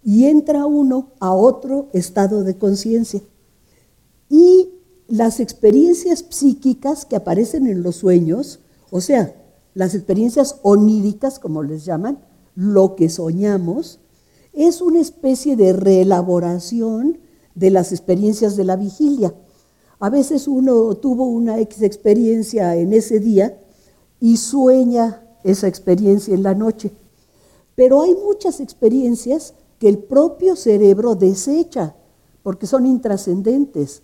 y 0.04 0.26
entra 0.26 0.66
uno 0.66 1.12
a 1.20 1.32
otro 1.32 1.88
estado 1.92 2.44
de 2.44 2.56
conciencia. 2.56 3.22
Y 4.28 4.70
las 5.08 5.40
experiencias 5.40 6.24
psíquicas 6.30 7.04
que 7.04 7.16
aparecen 7.16 7.66
en 7.66 7.82
los 7.82 7.96
sueños, 7.96 8.60
o 8.90 9.00
sea, 9.00 9.34
las 9.74 9.94
experiencias 9.94 10.56
oníricas, 10.62 11.38
como 11.38 11.62
les 11.62 11.84
llaman, 11.84 12.18
lo 12.54 12.96
que 12.96 13.08
soñamos, 13.08 14.00
es 14.52 14.82
una 14.82 15.00
especie 15.00 15.56
de 15.56 15.72
reelaboración 15.72 17.18
de 17.54 17.70
las 17.70 17.92
experiencias 17.92 18.56
de 18.56 18.64
la 18.64 18.76
vigilia. 18.76 19.34
A 19.98 20.10
veces 20.10 20.48
uno 20.48 20.94
tuvo 20.96 21.26
una 21.26 21.58
experiencia 21.60 22.76
en 22.76 22.92
ese 22.92 23.20
día 23.20 23.58
y 24.20 24.36
sueña 24.36 25.22
esa 25.44 25.68
experiencia 25.68 26.34
en 26.34 26.42
la 26.42 26.54
noche. 26.54 26.90
Pero 27.74 28.02
hay 28.02 28.14
muchas 28.14 28.60
experiencias 28.60 29.54
que 29.82 29.88
el 29.88 29.98
propio 29.98 30.54
cerebro 30.54 31.16
desecha 31.16 31.96
porque 32.44 32.68
son 32.68 32.86
intrascendentes. 32.86 34.02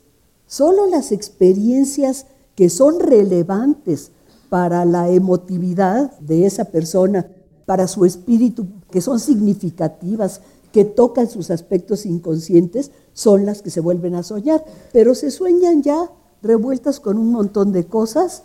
Solo 0.49 0.89
las 0.89 1.13
experiencias 1.13 2.27
que 2.57 2.69
son 2.69 2.99
relevantes 2.99 4.11
para 4.49 4.85
la 4.85 5.09
emotividad 5.09 6.19
de 6.19 6.47
esa 6.47 6.65
persona, 6.65 7.29
para 7.65 7.87
su 7.87 8.05
espíritu, 8.05 8.67
que 8.91 9.01
son 9.01 9.21
significativas, 9.21 10.41
que 10.73 10.85
tocan 10.85 11.31
sus 11.31 11.49
aspectos 11.53 12.07
inconscientes, 12.07 12.91
son 13.13 13.47
las 13.47 13.63
que 13.63 13.71
se 13.71 13.79
vuelven 13.79 14.17
a 14.17 14.25
soñar, 14.25 14.65
pero 14.93 15.15
se 15.15 15.31
sueñan 15.31 15.85
ya 15.85 16.11
revueltas 16.43 16.99
con 16.99 17.19
un 17.19 17.31
montón 17.31 17.71
de 17.71 17.87
cosas. 17.87 18.43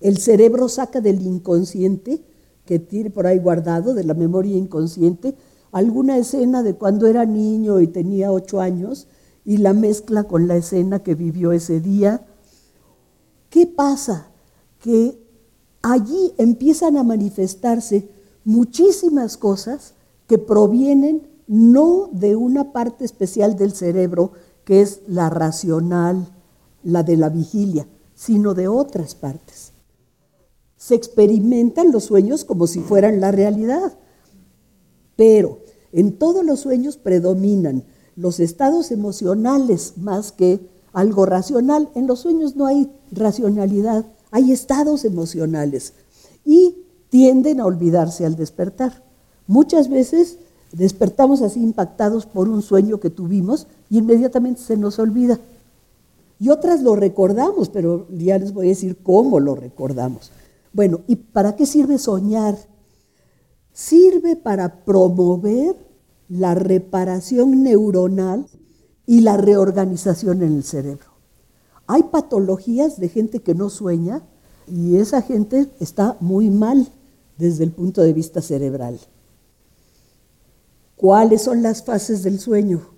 El 0.00 0.16
cerebro 0.16 0.70
saca 0.70 1.02
del 1.02 1.20
inconsciente, 1.20 2.24
que 2.64 2.78
tiene 2.78 3.10
por 3.10 3.26
ahí 3.26 3.38
guardado, 3.38 3.92
de 3.92 4.04
la 4.04 4.14
memoria 4.14 4.56
inconsciente, 4.56 5.36
alguna 5.72 6.18
escena 6.18 6.62
de 6.62 6.74
cuando 6.74 7.06
era 7.06 7.24
niño 7.24 7.80
y 7.80 7.86
tenía 7.86 8.32
ocho 8.32 8.60
años 8.60 9.06
y 9.44 9.58
la 9.58 9.72
mezcla 9.72 10.24
con 10.24 10.48
la 10.48 10.56
escena 10.56 11.02
que 11.02 11.14
vivió 11.14 11.52
ese 11.52 11.80
día. 11.80 12.26
¿Qué 13.48 13.66
pasa? 13.66 14.28
Que 14.80 15.18
allí 15.82 16.32
empiezan 16.38 16.96
a 16.96 17.02
manifestarse 17.02 18.08
muchísimas 18.44 19.36
cosas 19.36 19.94
que 20.26 20.38
provienen 20.38 21.28
no 21.46 22.08
de 22.12 22.36
una 22.36 22.72
parte 22.72 23.04
especial 23.04 23.56
del 23.56 23.72
cerebro 23.72 24.32
que 24.64 24.82
es 24.82 25.00
la 25.08 25.30
racional, 25.30 26.28
la 26.84 27.02
de 27.02 27.16
la 27.16 27.28
vigilia, 27.28 27.88
sino 28.14 28.54
de 28.54 28.68
otras 28.68 29.14
partes. 29.14 29.72
Se 30.76 30.94
experimentan 30.94 31.90
los 31.90 32.04
sueños 32.04 32.44
como 32.44 32.66
si 32.66 32.80
fueran 32.80 33.20
la 33.20 33.32
realidad, 33.32 33.98
pero 35.16 35.59
en 35.92 36.12
todos 36.12 36.44
los 36.44 36.60
sueños 36.60 36.96
predominan 36.96 37.84
los 38.16 38.40
estados 38.40 38.90
emocionales 38.90 39.94
más 39.96 40.32
que 40.32 40.60
algo 40.92 41.26
racional. 41.26 41.88
En 41.94 42.06
los 42.06 42.20
sueños 42.20 42.56
no 42.56 42.66
hay 42.66 42.90
racionalidad, 43.10 44.04
hay 44.30 44.52
estados 44.52 45.04
emocionales 45.04 45.94
y 46.44 46.76
tienden 47.08 47.60
a 47.60 47.66
olvidarse 47.66 48.24
al 48.24 48.36
despertar. 48.36 49.04
Muchas 49.46 49.88
veces 49.88 50.38
Despertamos 50.72 51.42
así 51.42 51.60
impactados 51.60 52.26
por 52.26 52.48
un 52.48 52.62
sueño 52.62 53.00
que 53.00 53.10
tuvimos 53.10 53.66
y 53.88 53.98
inmediatamente 53.98 54.60
se 54.60 54.76
nos 54.76 54.98
olvida. 54.98 55.38
Y 56.38 56.48
otras 56.48 56.82
lo 56.82 56.94
recordamos, 56.94 57.68
pero 57.68 58.06
ya 58.10 58.38
les 58.38 58.54
voy 58.54 58.66
a 58.66 58.70
decir 58.70 58.96
cómo 59.02 59.40
lo 59.40 59.56
recordamos. 59.56 60.30
Bueno, 60.72 61.00
¿y 61.08 61.16
para 61.16 61.56
qué 61.56 61.66
sirve 61.66 61.98
soñar? 61.98 62.56
Sirve 63.72 64.36
para 64.36 64.84
promover 64.84 65.76
la 66.28 66.54
reparación 66.54 67.62
neuronal 67.62 68.46
y 69.06 69.20
la 69.20 69.36
reorganización 69.36 70.42
en 70.42 70.56
el 70.56 70.64
cerebro. 70.64 71.10
Hay 71.86 72.04
patologías 72.04 73.00
de 73.00 73.08
gente 73.08 73.40
que 73.40 73.54
no 73.54 73.68
sueña 73.68 74.22
y 74.68 74.96
esa 74.96 75.22
gente 75.22 75.68
está 75.80 76.16
muy 76.20 76.50
mal 76.50 76.86
desde 77.36 77.64
el 77.64 77.72
punto 77.72 78.02
de 78.02 78.12
vista 78.12 78.40
cerebral. 78.40 79.00
¿Cuáles 80.94 81.42
son 81.42 81.62
las 81.62 81.82
fases 81.82 82.22
del 82.22 82.38
sueño? 82.38 82.90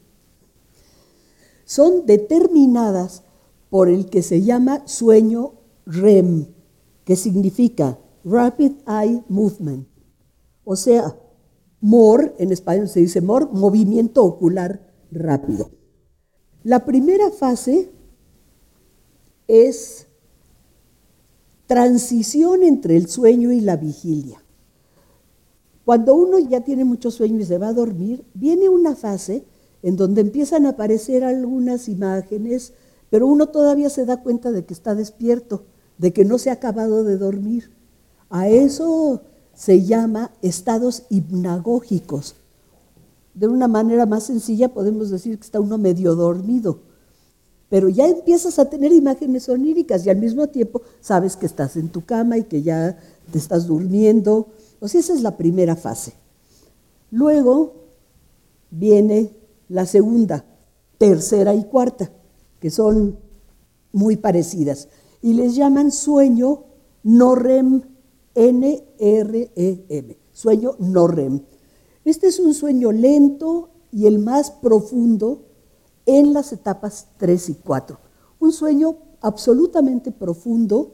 Son 1.64 2.04
determinadas 2.04 3.22
por 3.70 3.88
el 3.88 4.10
que 4.10 4.22
se 4.22 4.42
llama 4.42 4.86
sueño 4.86 5.54
REM, 5.86 6.48
que 7.04 7.16
significa 7.16 7.98
Rapid 8.24 8.72
Eye 8.86 9.22
Movement. 9.28 9.91
O 10.64 10.76
sea, 10.76 11.16
MOR, 11.80 12.34
en 12.38 12.52
español 12.52 12.88
se 12.88 13.00
dice 13.00 13.20
MOR, 13.20 13.52
movimiento 13.52 14.24
ocular 14.24 14.92
rápido. 15.10 15.70
La 16.62 16.84
primera 16.84 17.30
fase 17.30 17.90
es 19.48 20.06
transición 21.66 22.62
entre 22.62 22.96
el 22.96 23.08
sueño 23.08 23.50
y 23.50 23.60
la 23.60 23.76
vigilia. 23.76 24.42
Cuando 25.84 26.14
uno 26.14 26.38
ya 26.38 26.60
tiene 26.60 26.84
mucho 26.84 27.10
sueño 27.10 27.40
y 27.40 27.44
se 27.44 27.58
va 27.58 27.68
a 27.68 27.72
dormir, 27.72 28.24
viene 28.34 28.68
una 28.68 28.94
fase 28.94 29.44
en 29.82 29.96
donde 29.96 30.20
empiezan 30.20 30.66
a 30.66 30.70
aparecer 30.70 31.24
algunas 31.24 31.88
imágenes, 31.88 32.72
pero 33.10 33.26
uno 33.26 33.48
todavía 33.48 33.90
se 33.90 34.06
da 34.06 34.22
cuenta 34.22 34.52
de 34.52 34.64
que 34.64 34.74
está 34.74 34.94
despierto, 34.94 35.64
de 35.98 36.12
que 36.12 36.24
no 36.24 36.38
se 36.38 36.50
ha 36.50 36.54
acabado 36.54 37.02
de 37.02 37.18
dormir. 37.18 37.72
A 38.30 38.48
eso 38.48 39.22
se 39.54 39.84
llama 39.84 40.30
estados 40.42 41.04
hipnagógicos 41.10 42.36
de 43.34 43.48
una 43.48 43.68
manera 43.68 44.06
más 44.06 44.24
sencilla 44.24 44.72
podemos 44.72 45.10
decir 45.10 45.38
que 45.38 45.44
está 45.44 45.60
uno 45.60 45.78
medio 45.78 46.14
dormido. 46.14 46.80
Pero 47.68 47.88
ya 47.88 48.06
empiezas 48.06 48.58
a 48.58 48.68
tener 48.68 48.92
imágenes 48.92 49.48
oníricas 49.48 50.04
y 50.04 50.10
al 50.10 50.18
mismo 50.18 50.48
tiempo 50.48 50.82
sabes 51.00 51.36
que 51.36 51.46
estás 51.46 51.76
en 51.76 51.88
tu 51.88 52.04
cama 52.04 52.36
y 52.36 52.44
que 52.44 52.62
ya 52.62 52.98
te 53.30 53.38
estás 53.38 53.66
durmiendo. 53.66 54.48
O 54.80 54.88
sea, 54.88 55.00
esa 55.00 55.14
es 55.14 55.22
la 55.22 55.38
primera 55.38 55.74
fase. 55.76 56.12
Luego 57.10 57.74
viene 58.70 59.30
la 59.68 59.86
segunda, 59.86 60.44
tercera 60.98 61.54
y 61.54 61.64
cuarta, 61.64 62.10
que 62.60 62.70
son 62.70 63.16
muy 63.92 64.16
parecidas. 64.16 64.88
Y 65.22 65.32
les 65.32 65.54
llaman 65.54 65.92
sueño 65.92 66.64
no 67.04 67.34
REM, 67.34 67.82
N-R-E-M, 68.34 70.18
sueño 70.32 70.76
no 70.78 71.06
REM. 71.06 71.40
Este 72.04 72.28
es 72.28 72.38
un 72.38 72.54
sueño 72.54 72.92
lento 72.92 73.70
y 73.92 74.06
el 74.06 74.18
más 74.18 74.50
profundo 74.50 75.42
en 76.06 76.32
las 76.32 76.52
etapas 76.52 77.08
3 77.18 77.50
y 77.50 77.54
4. 77.54 77.98
Un 78.40 78.52
sueño 78.52 78.96
absolutamente 79.20 80.10
profundo 80.10 80.92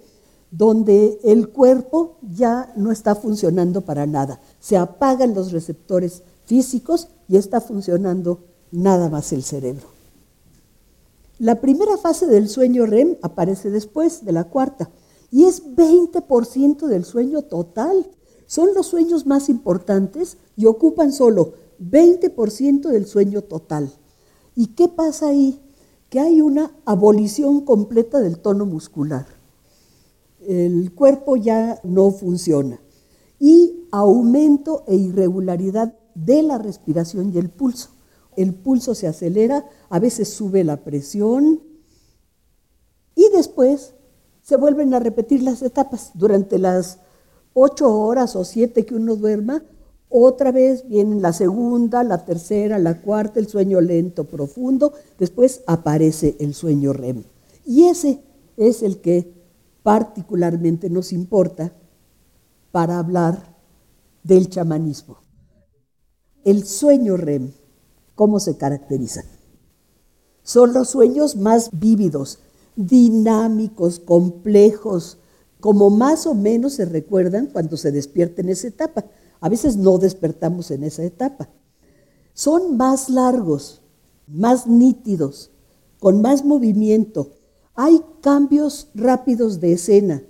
donde 0.51 1.19
el 1.25 1.49
cuerpo 1.51 2.17
ya 2.23 2.73
no 2.77 2.91
está 2.91 3.15
funcionando 3.15 3.83
para 3.83 4.07
nada. 4.07 4.41
Se 4.61 4.77
apagan 4.77 5.35
los 5.35 5.53
receptores 5.53 6.23
físicos 6.47 7.09
y 7.29 7.37
está 7.37 7.61
funcionando 7.61 8.41
nada 8.71 9.09
más 9.09 9.33
el 9.33 9.43
cerebro. 9.43 9.87
La 11.39 11.61
primera 11.61 11.97
fase 11.99 12.27
del 12.27 12.49
sueño 12.49 12.87
REM 12.87 13.17
aparece 13.23 13.71
después 13.71 14.25
de 14.25 14.33
la 14.33 14.45
cuarta 14.45 14.91
y 15.31 15.45
es 15.45 15.65
20% 15.65 16.87
del 16.87 17.05
sueño 17.05 17.43
total. 17.43 18.11
Son 18.47 18.75
los 18.75 18.87
sueños 18.87 19.27
más 19.27 19.49
importantes 19.49 20.39
y 20.57 20.67
ocupan 20.67 21.13
solo 21.13 21.53
20% 21.81 22.89
del 22.89 23.07
sueño 23.07 23.43
total. 23.43 23.93
¿Y 24.55 24.69
qué 24.69 24.89
pasa 24.89 25.29
ahí? 25.29 25.61
Que 26.09 26.21
hay 26.21 26.41
una 26.41 26.75
abolición 26.85 27.61
completa 27.61 28.21
del 28.21 28.39
tono 28.39 28.65
muscular. 28.65 29.27
El 30.41 30.95
cuerpo 30.95 31.37
ya 31.37 31.79
no 31.85 32.11
funciona. 32.11 32.81
Y 33.39 33.87
aumento 33.91 34.85
e 34.87 34.97
irregularidad 34.97 35.95
de 36.15 36.43
la 36.43 36.59
respiración 36.59 37.33
y 37.33 37.39
el 37.39 37.51
pulso. 37.51 37.91
El 38.37 38.55
pulso 38.55 38.95
se 38.95 39.07
acelera, 39.07 39.69
a 39.91 39.99
veces 39.99 40.29
sube 40.29 40.65
la 40.65 40.85
presión 40.85 41.61
y 43.15 43.29
después 43.35 43.95
se 44.49 44.57
vuelven 44.57 44.95
a 44.95 44.99
repetir 44.99 45.43
las 45.43 45.61
etapas. 45.61 46.13
Durante 46.15 46.59
las 46.59 47.01
ocho 47.53 47.95
horas 48.01 48.35
o 48.35 48.47
siete 48.47 48.87
que 48.87 48.95
uno 48.95 49.15
duerma, 49.15 49.63
otra 50.09 50.53
vez 50.53 50.89
viene 50.89 51.21
la 51.21 51.35
segunda, 51.35 52.03
la 52.03 52.25
tercera, 52.25 52.79
la 52.79 53.03
cuarta, 53.03 53.41
el 53.41 53.47
sueño 53.47 53.83
lento, 53.83 54.25
profundo, 54.25 54.95
después 55.19 55.61
aparece 55.67 56.35
el 56.41 56.55
sueño 56.55 56.95
REM. 56.95 57.25
Y 57.67 57.89
ese 57.89 58.23
es 58.57 58.83
el 58.83 59.03
que 59.03 59.35
particularmente 59.83 60.89
nos 60.89 61.13
importa 61.13 61.75
para 62.73 62.99
hablar 62.99 63.55
del 64.23 64.49
chamanismo. 64.49 65.19
El 66.43 66.65
sueño 66.65 67.19
REM, 67.19 67.53
¿cómo 68.15 68.41
se 68.41 68.57
caracteriza? 68.57 69.25
Son 70.43 70.73
los 70.73 70.89
sueños 70.89 71.37
más 71.37 71.69
vívidos, 71.79 72.39
dinámicos, 72.79 73.99
complejos, 73.99 75.19
como 75.61 75.91
más 75.91 76.27
o 76.29 76.35
menos 76.35 76.75
se 76.75 76.85
recuerdan 76.85 77.47
cuando 77.47 77.77
se 77.77 77.91
despierta 77.91 78.41
en 78.41 78.51
esa 78.51 78.69
etapa. 78.69 79.05
A 79.41 79.49
veces 79.49 79.77
no 79.77 79.99
despertamos 79.99 80.71
en 80.71 80.85
esa 80.85 81.03
etapa. 81.03 81.49
Son 82.35 82.77
más 82.77 83.11
largos, 83.11 83.83
más 84.29 84.69
nítidos, 84.69 85.51
con 85.99 86.23
más 86.23 86.45
movimiento. 86.45 87.33
Hay 87.75 88.01
cambios 88.21 88.91
rápidos 88.95 89.59
de 89.59 89.73
escena. 89.73 90.23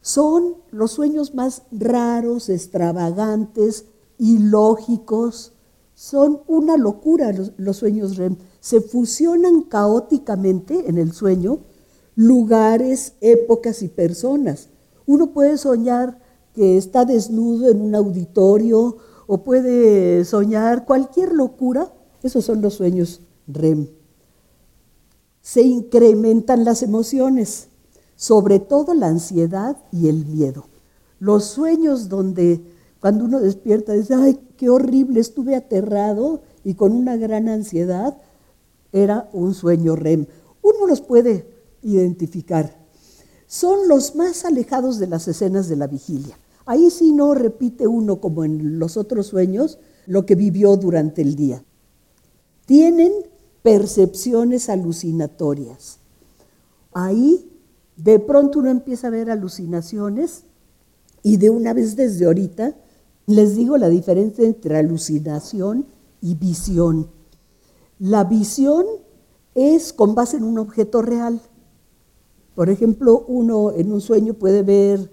Son 0.00 0.56
los 0.70 0.92
sueños 0.92 1.34
más 1.34 1.64
raros, 1.70 2.48
extravagantes, 2.48 3.84
ilógicos. 4.16 5.52
Son 5.94 6.40
una 6.46 6.78
locura 6.78 7.30
los, 7.58 7.76
sueños. 7.76 8.18
Se 8.60 8.80
fusionan 8.80 9.62
caóticamente 9.64 10.88
en 10.88 10.96
el 10.96 11.12
sueño 11.12 11.58
lugares, 12.16 13.14
épocas 13.20 13.82
y 13.82 13.88
personas. 13.88 14.68
Uno 15.06 15.32
puede 15.32 15.58
soñar 15.58 16.18
que 16.54 16.76
está 16.76 17.04
desnudo 17.04 17.70
en 17.70 17.80
un 17.80 17.94
auditorio 17.94 18.96
o 19.26 19.38
puede 19.38 20.24
soñar 20.24 20.84
cualquier 20.84 21.32
locura. 21.32 21.92
Esos 22.22 22.44
son 22.44 22.62
los 22.62 22.74
sueños 22.74 23.20
REM. 23.46 23.88
Se 25.42 25.62
incrementan 25.62 26.64
las 26.64 26.82
emociones, 26.82 27.68
sobre 28.16 28.60
todo 28.60 28.94
la 28.94 29.08
ansiedad 29.08 29.76
y 29.92 30.08
el 30.08 30.24
miedo. 30.24 30.66
Los 31.18 31.44
sueños 31.44 32.08
donde 32.08 32.62
cuando 33.00 33.26
uno 33.26 33.40
despierta 33.40 33.92
dice, 33.92 34.14
ay, 34.14 34.40
qué 34.56 34.70
horrible, 34.70 35.20
estuve 35.20 35.54
aterrado 35.54 36.40
y 36.64 36.72
con 36.72 36.92
una 36.92 37.16
gran 37.18 37.50
ansiedad, 37.50 38.16
era 38.92 39.28
un 39.34 39.52
sueño 39.52 39.94
REM. 39.94 40.24
Uno 40.62 40.86
los 40.86 41.02
puede 41.02 41.53
identificar. 41.84 42.84
Son 43.46 43.88
los 43.88 44.16
más 44.16 44.44
alejados 44.44 44.98
de 44.98 45.06
las 45.06 45.28
escenas 45.28 45.68
de 45.68 45.76
la 45.76 45.86
vigilia. 45.86 46.38
Ahí 46.66 46.90
sí 46.90 47.12
no 47.12 47.34
repite 47.34 47.86
uno 47.86 48.20
como 48.20 48.44
en 48.44 48.78
los 48.78 48.96
otros 48.96 49.26
sueños 49.28 49.78
lo 50.06 50.26
que 50.26 50.34
vivió 50.34 50.76
durante 50.76 51.22
el 51.22 51.36
día. 51.36 51.62
Tienen 52.66 53.12
percepciones 53.62 54.68
alucinatorias. 54.68 55.98
Ahí 56.92 57.50
de 57.96 58.18
pronto 58.18 58.58
uno 58.58 58.70
empieza 58.70 59.08
a 59.08 59.10
ver 59.10 59.30
alucinaciones 59.30 60.44
y 61.22 61.36
de 61.36 61.50
una 61.50 61.72
vez 61.72 61.96
desde 61.96 62.26
ahorita 62.26 62.76
les 63.26 63.56
digo 63.56 63.78
la 63.78 63.88
diferencia 63.88 64.44
entre 64.44 64.76
alucinación 64.76 65.86
y 66.20 66.34
visión. 66.34 67.08
La 67.98 68.24
visión 68.24 68.84
es 69.54 69.92
con 69.92 70.14
base 70.14 70.36
en 70.36 70.44
un 70.44 70.58
objeto 70.58 71.00
real. 71.00 71.40
Por 72.54 72.70
ejemplo, 72.70 73.24
uno 73.26 73.72
en 73.72 73.92
un 73.92 74.00
sueño 74.00 74.34
puede 74.34 74.62
ver 74.62 75.10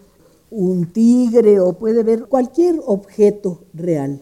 un 0.52 0.92
tigre 0.92 1.60
o 1.60 1.74
puede 1.74 2.04
ver 2.04 2.26
cualquier 2.26 2.82
objeto 2.86 3.62
real, 3.74 4.22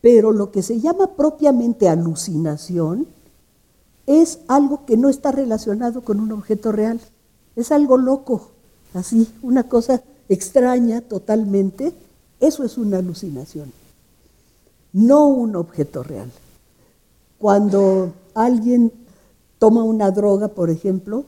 pero 0.00 0.32
lo 0.32 0.50
que 0.50 0.62
se 0.62 0.80
llama 0.80 1.14
propiamente 1.16 1.88
alucinación 1.88 3.06
es 4.06 4.40
algo 4.48 4.84
que 4.84 4.96
no 4.96 5.08
está 5.08 5.30
relacionado 5.30 6.02
con 6.02 6.18
un 6.18 6.32
objeto 6.32 6.72
real, 6.72 7.00
es 7.54 7.70
algo 7.70 7.96
loco, 7.96 8.50
así, 8.94 9.28
una 9.42 9.68
cosa 9.68 10.02
extraña 10.28 11.00
totalmente, 11.00 11.92
eso 12.40 12.64
es 12.64 12.76
una 12.76 12.98
alucinación, 12.98 13.72
no 14.92 15.28
un 15.28 15.54
objeto 15.54 16.02
real. 16.02 16.30
Cuando 17.38 18.12
alguien 18.34 18.92
toma 19.60 19.84
una 19.84 20.10
droga, 20.10 20.48
por 20.48 20.68
ejemplo, 20.68 21.24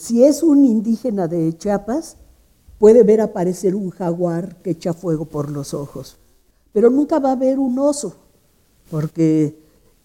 si 0.00 0.24
es 0.24 0.42
un 0.42 0.64
indígena 0.64 1.28
de 1.28 1.54
Chiapas, 1.58 2.16
puede 2.78 3.02
ver 3.02 3.20
aparecer 3.20 3.74
un 3.74 3.90
jaguar 3.90 4.56
que 4.62 4.70
echa 4.70 4.94
fuego 4.94 5.26
por 5.26 5.50
los 5.50 5.74
ojos, 5.74 6.16
pero 6.72 6.88
nunca 6.88 7.18
va 7.18 7.32
a 7.32 7.36
ver 7.36 7.58
un 7.58 7.78
oso, 7.78 8.14
porque 8.90 9.58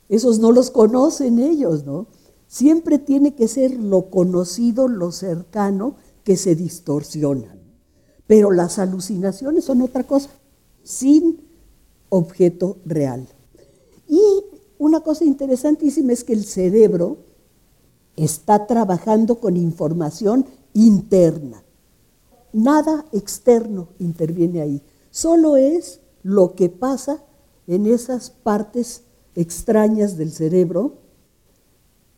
esos 0.10 0.40
no 0.40 0.52
los 0.52 0.70
conocen 0.70 1.40
ellos, 1.40 1.86
¿no? 1.86 2.08
Siempre 2.46 3.00
tiene 3.00 3.36
que 3.36 3.48
ser 3.48 3.80
lo 3.80 4.10
conocido, 4.10 4.90
lo 4.90 5.14
cercano, 5.14 5.96
que 6.26 6.36
se 6.36 6.56
distorsiona. 6.56 7.56
Pero 8.28 8.52
las 8.52 8.80
alucinaciones 8.80 9.64
son 9.64 9.82
otra 9.82 10.04
cosa, 10.04 10.30
sin 10.84 11.40
objeto 12.10 12.80
real. 12.84 13.30
Y 14.10 14.20
una 14.78 15.00
cosa 15.00 15.24
interesantísima 15.24 16.12
es 16.12 16.26
que 16.26 16.34
el 16.34 16.44
cerebro 16.44 17.20
está 18.16 18.68
trabajando 18.68 19.40
con 19.40 19.58
información 19.58 20.46
interna. 20.74 21.64
Nada 22.54 23.06
externo 23.12 23.90
interviene 24.00 24.62
ahí. 24.62 24.82
Solo 25.12 25.58
es 25.58 26.00
lo 26.24 26.56
que 26.56 26.70
pasa 26.70 27.24
en 27.68 27.88
esas 27.88 28.30
partes 28.30 29.04
extrañas 29.36 30.18
del 30.18 30.32
cerebro, 30.32 30.94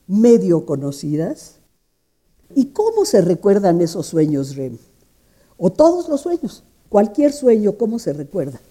medio 0.07 0.65
conocidas. 0.65 1.55
¿Y 2.55 2.67
cómo 2.67 3.05
se 3.05 3.21
recuerdan 3.21 3.81
esos 3.81 4.07
sueños 4.07 4.55
REM? 4.55 4.77
O 5.57 5.71
todos 5.71 6.07
los 6.07 6.21
sueños, 6.21 6.63
cualquier 6.89 7.33
sueño, 7.33 7.77
¿cómo 7.77 7.99
se 7.99 8.13
recuerda? 8.13 8.61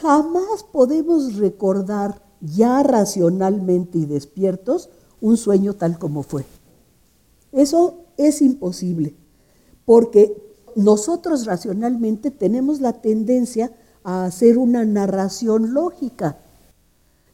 Jamás 0.00 0.64
podemos 0.72 1.36
recordar 1.36 2.22
ya 2.40 2.82
racionalmente 2.82 3.98
y 3.98 4.06
despiertos 4.06 4.88
un 5.20 5.36
sueño 5.36 5.74
tal 5.74 5.98
como 5.98 6.22
fue. 6.22 6.44
Eso 7.52 8.04
es 8.16 8.42
imposible, 8.42 9.14
porque 9.84 10.36
nosotros 10.76 11.46
racionalmente 11.46 12.30
tenemos 12.30 12.80
la 12.80 12.94
tendencia 12.94 13.72
a 14.04 14.24
hacer 14.24 14.58
una 14.58 14.84
narración 14.84 15.74
lógica. 15.74 16.38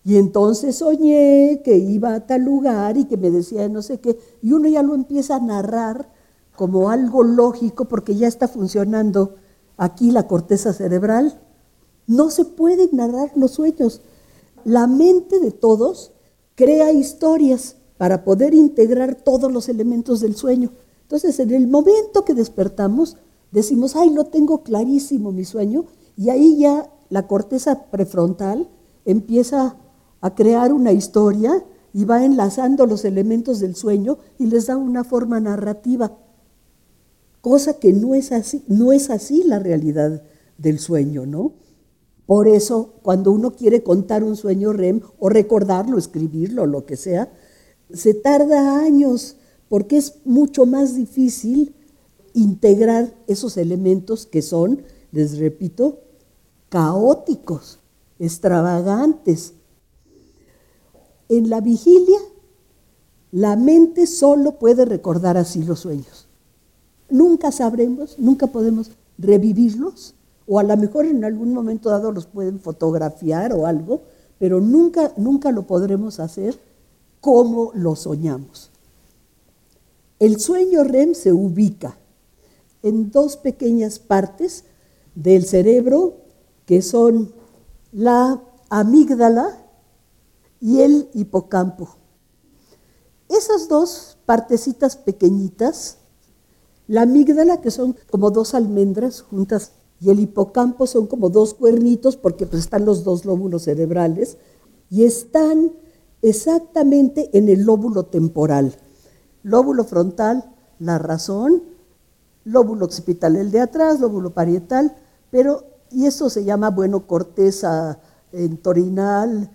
Y 0.05 0.16
entonces 0.16 0.77
soñé 0.77 1.62
que 1.64 1.79
iba 1.79 2.14
a 2.14 2.27
tal 2.27 2.42
lugar 2.42 2.97
y 2.97 3.07
que 3.07 3.16
me 3.16 3.31
decía 3.31 3.68
no 3.68 3.83
sé 3.83 4.01
qué, 4.01 4.18
y 4.42 4.53
uno 4.53 4.68
ya 4.68 4.83
lo 4.83 4.94
empieza 4.94 5.37
a 5.37 5.40
narrar 5.40 6.11
como 6.57 6.90
algo 6.90 7.23
lógico 7.23 7.87
porque 7.87 8.14
ya 8.14 8.29
está 8.29 8.49
funcionando 8.49 9.37
aquí 9.77 10.11
la 10.11 10.27
corteza 10.27 10.73
cerebral. 10.73 11.40
No 12.07 12.31
se 12.31 12.44
pueden 12.44 12.90
narrar 12.92 13.33
los 13.35 13.53
sueños. 13.53 14.03
La 14.64 14.87
mente 14.87 15.40
de 15.40 15.51
todos 15.51 16.13
crea 16.55 16.93
historias 16.93 17.77
para 17.97 18.25
poder 18.25 18.55
integrar 18.55 19.14
todos 19.14 19.53
los 19.53 19.69
elementos 19.69 20.21
del 20.21 20.37
sueño. 20.37 20.73
Entonces, 21.03 21.38
en 21.40 21.53
el 21.53 21.69
momento 21.69 22.25
que 22.25 22.35
despertamos, 22.35 23.17
decimos, 23.53 23.97
ay, 23.97 24.11
lo 24.11 24.25
tengo 24.25 24.62
clarísimo 24.62 25.33
mi 25.33 25.45
sueño, 25.45 25.85
y 26.17 26.31
ahí 26.31 26.59
ya 26.59 26.90
la 27.09 27.27
corteza 27.27 27.90
prefrontal 27.90 28.69
empieza 29.05 29.77
a 30.21 30.35
crear 30.35 30.73
una 30.73 30.93
historia 30.93 31.64
y 31.93 32.05
va 32.05 32.25
enlazando 32.25 32.87
los 32.87 33.05
elementos 33.05 33.61
del 33.61 33.77
sueño 33.77 34.19
y 34.38 34.47
les 34.47 34.67
da 34.67 34.77
una 34.77 35.05
forma 35.05 35.38
narrativa, 35.38 36.17
cosa 37.40 37.75
que 37.75 37.93
no 37.93 38.14
es 38.14 38.33
así, 38.33 38.64
no 38.67 38.93
es 38.93 39.11
así 39.11 39.45
la 39.45 39.59
realidad 39.59 40.23
del 40.59 40.79
sueño, 40.79 41.27
¿no? 41.27 41.53
Por 42.26 42.48
eso, 42.48 42.94
cuando 43.02 43.30
uno 43.32 43.52
quiere 43.52 43.82
contar 43.82 44.24
un 44.24 44.37
sueño 44.37 44.72
REM 44.72 45.02
o 45.18 45.28
recordarlo, 45.28 45.98
escribirlo, 45.98 46.66
lo 46.66 46.87
que 46.87 46.96
sea, 46.96 47.32
se 47.92 48.14
tarda 48.14 48.78
años 48.78 49.37
porque 49.68 49.96
es 49.96 50.20
mucho 50.24 50.66
más 50.66 50.94
difícil 50.94 51.74
integrar 52.32 53.14
esos 53.26 53.56
elementos 53.56 54.26
que 54.26 54.42
son, 54.42 54.82
les 55.12 55.38
repito, 55.38 56.00
caóticos, 56.68 57.78
extravagantes. 58.18 59.52
En 61.28 61.50
la 61.50 61.60
vigilia, 61.60 62.18
la 63.30 63.56
mente 63.56 64.06
solo 64.06 64.58
puede 64.58 64.84
recordar 64.84 65.37
así 65.37 65.62
los 65.62 65.80
sueños. 65.80 66.28
Nunca 67.10 67.52
sabremos, 67.52 68.18
nunca 68.18 68.46
podemos 68.46 68.92
revivirlos, 69.18 70.14
o 70.46 70.59
a 70.59 70.62
lo 70.62 70.76
mejor 70.76 71.07
en 71.07 71.24
algún 71.24 71.52
momento 71.52 71.90
dado 71.90 72.12
los 72.12 72.26
pueden 72.26 72.61
fotografiar 72.61 73.52
o 73.52 73.66
algo, 73.66 74.02
pero 74.38 74.61
nunca, 74.61 75.12
nunca 75.16 75.52
lo 75.52 75.66
podremos 75.66 76.20
hacer 76.20 76.59
como 77.20 77.70
lo 77.74 77.96
soñamos. 77.96 78.70
El 80.18 80.40
sueño 80.40 80.85
REM 80.85 81.14
se 81.14 81.33
ubica 81.33 81.96
en 82.83 83.11
dos 83.11 83.37
pequeñas 83.37 83.98
partes 83.98 84.64
del 85.14 85.44
cerebro 85.44 86.18
que 86.66 86.83
son 86.83 87.33
la 87.92 88.42
amígdala 88.68 89.59
y 90.61 90.80
el 90.80 91.09
hipocampo. 91.14 91.96
Esas 93.28 93.68
dos 93.68 94.18
partecitas 94.26 94.96
pequeñitas, 94.96 95.98
la 96.87 97.02
amígdala 97.02 97.61
que 97.61 97.70
son 97.70 97.96
como 98.11 98.30
dos 98.30 98.54
almendras 98.54 99.22
juntas 99.22 99.72
y 100.05 100.11
el 100.11 100.21
hipocampo 100.21 100.87
son 100.87 101.07
como 101.07 101.31
dos 101.31 101.55
cuernitos 101.55 102.19
porque 102.19 102.47
pues 102.47 102.64
están 102.64 102.85
los 102.85 103.05
dos 103.05 103.25
lóbulos 103.25 103.62
cerebrales 103.62 104.37
y 104.90 105.05
están 105.05 105.73
exactamente 106.21 107.31
en 107.33 107.49
el 107.49 107.62
lóbulo 107.62 108.05
temporal. 108.05 108.77
Lóbulo 109.43 109.83
frontal, 109.85 110.55
la 110.79 110.99
razón, 110.99 111.62
lóbulo 112.45 112.85
occipital, 112.85 113.37
el 113.37 113.51
de 113.51 113.61
atrás, 113.61 113.99
lóbulo 113.99 114.35
parietal, 114.35 114.95
pero, 115.31 115.64
y 115.90 116.05
eso 116.05 116.29
se 116.29 116.45
llama, 116.45 116.69
bueno, 116.69 117.07
corteza 117.07 117.99
entorinal. 118.31 119.51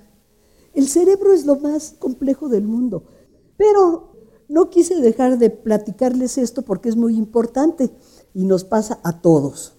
El 0.73 0.87
cerebro 0.87 1.31
es 1.31 1.45
lo 1.45 1.57
más 1.57 1.93
complejo 1.99 2.49
del 2.49 2.65
mundo, 2.65 3.03
pero 3.55 4.15
no 4.47 4.71
quise 4.71 4.99
dejar 4.99 5.37
de 5.37 5.51
platicarles 5.51 6.39
esto 6.39 6.63
porque 6.63 6.89
es 6.89 6.95
muy 6.95 7.17
importante 7.17 7.91
y 8.33 8.45
nos 8.45 8.63
pasa 8.63 8.99
a 9.03 9.21
todos. 9.21 9.78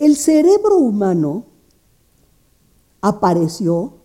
El 0.00 0.16
cerebro 0.16 0.78
humano 0.78 1.44
apareció 3.02 3.98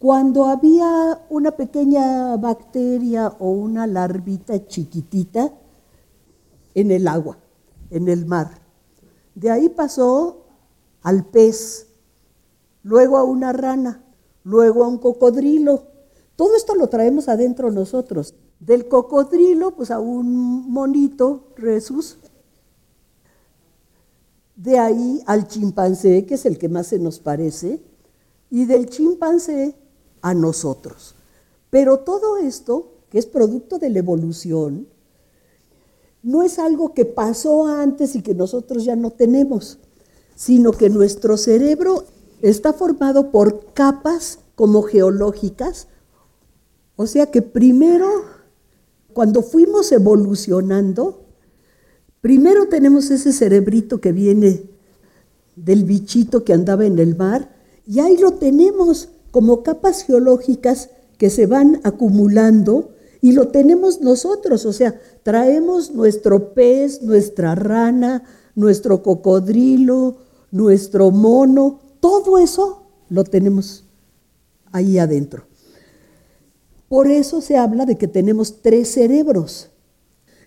cuando 0.00 0.46
había 0.46 1.24
una 1.30 1.52
pequeña 1.52 2.36
bacteria 2.36 3.28
o 3.38 3.50
una 3.50 3.86
larvita 3.86 4.66
chiquitita 4.66 5.52
en 6.74 6.90
el 6.90 7.06
agua, 7.06 7.38
en 7.90 8.08
el 8.08 8.26
mar. 8.26 8.62
De 9.36 9.52
ahí 9.52 9.68
pasó 9.68 10.46
al 11.02 11.24
pez, 11.24 11.86
luego 12.82 13.16
a 13.16 13.22
una 13.22 13.52
rana, 13.52 14.02
luego 14.42 14.82
a 14.82 14.88
un 14.88 14.98
cocodrilo. 14.98 15.84
Todo 16.34 16.56
esto 16.56 16.74
lo 16.74 16.88
traemos 16.88 17.28
adentro 17.28 17.70
nosotros. 17.70 18.34
Del 18.58 18.88
cocodrilo, 18.88 19.70
pues 19.76 19.92
a 19.92 20.00
un 20.00 20.68
monito, 20.68 21.44
Resus, 21.54 22.16
de 24.62 24.78
ahí 24.78 25.22
al 25.24 25.48
chimpancé, 25.48 26.26
que 26.26 26.34
es 26.34 26.44
el 26.44 26.58
que 26.58 26.68
más 26.68 26.88
se 26.88 26.98
nos 26.98 27.18
parece, 27.18 27.80
y 28.50 28.66
del 28.66 28.90
chimpancé 28.90 29.74
a 30.20 30.34
nosotros. 30.34 31.14
Pero 31.70 32.00
todo 32.00 32.36
esto, 32.36 32.92
que 33.08 33.18
es 33.18 33.24
producto 33.24 33.78
de 33.78 33.88
la 33.88 34.00
evolución, 34.00 34.86
no 36.22 36.42
es 36.42 36.58
algo 36.58 36.92
que 36.92 37.06
pasó 37.06 37.66
antes 37.66 38.14
y 38.14 38.22
que 38.22 38.34
nosotros 38.34 38.84
ya 38.84 38.96
no 38.96 39.10
tenemos, 39.10 39.78
sino 40.34 40.72
que 40.72 40.90
nuestro 40.90 41.38
cerebro 41.38 42.04
está 42.42 42.74
formado 42.74 43.30
por 43.30 43.72
capas 43.72 44.40
como 44.56 44.82
geológicas, 44.82 45.88
o 46.96 47.06
sea 47.06 47.30
que 47.30 47.40
primero, 47.40 48.10
cuando 49.14 49.42
fuimos 49.42 49.90
evolucionando, 49.90 51.29
Primero 52.20 52.68
tenemos 52.68 53.10
ese 53.10 53.32
cerebrito 53.32 54.00
que 54.00 54.12
viene 54.12 54.62
del 55.56 55.84
bichito 55.84 56.44
que 56.44 56.52
andaba 56.52 56.84
en 56.84 56.98
el 56.98 57.16
mar 57.16 57.54
y 57.86 58.00
ahí 58.00 58.16
lo 58.16 58.32
tenemos 58.32 59.08
como 59.30 59.62
capas 59.62 60.02
geológicas 60.02 60.90
que 61.16 61.30
se 61.30 61.46
van 61.46 61.80
acumulando 61.84 62.90
y 63.22 63.32
lo 63.32 63.48
tenemos 63.48 64.00
nosotros, 64.00 64.64
o 64.64 64.72
sea, 64.72 64.98
traemos 65.22 65.92
nuestro 65.92 66.54
pez, 66.54 67.02
nuestra 67.02 67.54
rana, 67.54 68.22
nuestro 68.54 69.02
cocodrilo, 69.02 70.16
nuestro 70.50 71.10
mono, 71.10 71.80
todo 72.00 72.38
eso 72.38 72.86
lo 73.10 73.24
tenemos 73.24 73.84
ahí 74.72 74.98
adentro. 74.98 75.44
Por 76.88 77.08
eso 77.08 77.40
se 77.40 77.56
habla 77.56 77.86
de 77.86 77.98
que 77.98 78.08
tenemos 78.08 78.62
tres 78.62 78.92
cerebros. 78.92 79.70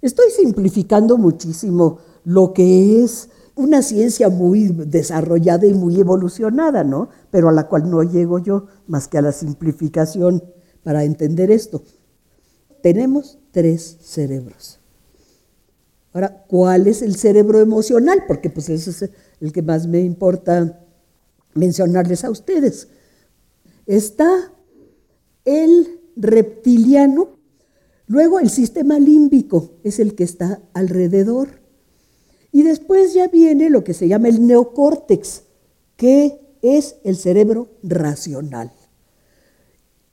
Estoy 0.03 0.31
simplificando 0.31 1.17
muchísimo 1.17 1.99
lo 2.25 2.51
que 2.51 3.01
es 3.01 3.29
una 3.55 3.81
ciencia 3.81 4.27
muy 4.27 4.67
desarrollada 4.67 5.65
y 5.65 5.73
muy 5.73 5.97
evolucionada, 5.97 6.83
¿no? 6.83 7.07
Pero 7.31 7.47
a 7.47 7.53
la 7.53 7.69
cual 7.69 7.89
no 7.89 8.03
llego 8.03 8.39
yo 8.39 8.65
más 8.85 9.07
que 9.07 9.17
a 9.17 9.21
la 9.21 9.31
simplificación 9.31 10.43
para 10.83 11.05
entender 11.05 11.51
esto. 11.51 11.83
Tenemos 12.81 13.39
tres 13.51 13.97
cerebros. 14.01 14.81
Ahora, 16.11 16.43
¿cuál 16.49 16.87
es 16.87 17.01
el 17.01 17.15
cerebro 17.15 17.61
emocional? 17.61 18.25
Porque 18.27 18.49
pues 18.49 18.67
ese 18.67 18.89
es 18.89 19.09
el 19.39 19.53
que 19.53 19.61
más 19.61 19.87
me 19.87 20.01
importa 20.01 20.81
mencionarles 21.53 22.25
a 22.25 22.29
ustedes. 22.29 22.89
Está 23.85 24.51
el 25.45 26.01
reptiliano, 26.17 27.39
Luego 28.07 28.39
el 28.39 28.49
sistema 28.49 28.99
límbico 28.99 29.71
es 29.83 29.99
el 29.99 30.15
que 30.15 30.23
está 30.23 30.61
alrededor. 30.73 31.61
Y 32.51 32.63
después 32.63 33.13
ya 33.13 33.27
viene 33.27 33.69
lo 33.69 33.83
que 33.83 33.93
se 33.93 34.07
llama 34.07 34.27
el 34.27 34.45
neocórtex, 34.45 35.43
que 35.95 36.39
es 36.61 36.95
el 37.03 37.15
cerebro 37.15 37.69
racional. 37.81 38.71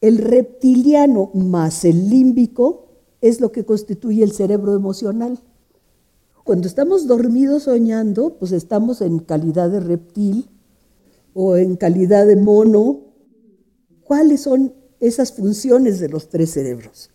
El 0.01 0.19
reptiliano 0.19 1.31
más 1.35 1.85
el 1.85 2.09
límbico 2.09 2.87
es 3.21 3.41
lo 3.41 3.53
que 3.53 3.65
constituye 3.65 4.25
el 4.25 4.33
cerebro 4.33 4.75
emocional. 4.75 5.39
Cuando 6.43 6.69
estamos 6.69 7.07
dormidos 7.07 7.65
soñando, 7.65 8.37
pues 8.39 8.53
estamos 8.53 9.03
en 9.03 9.19
calidad 9.19 9.69
de 9.69 9.81
reptil 9.81 10.49
o 11.35 11.57
en 11.57 11.77
calidad 11.77 12.27
de 12.27 12.37
mono. 12.37 13.01
¿Cuáles 14.05 14.41
son 14.41 14.73
esas 15.01 15.33
funciones 15.33 16.01
de 16.01 16.09
los 16.09 16.31
tres 16.31 16.53
cerebros? 16.53 17.11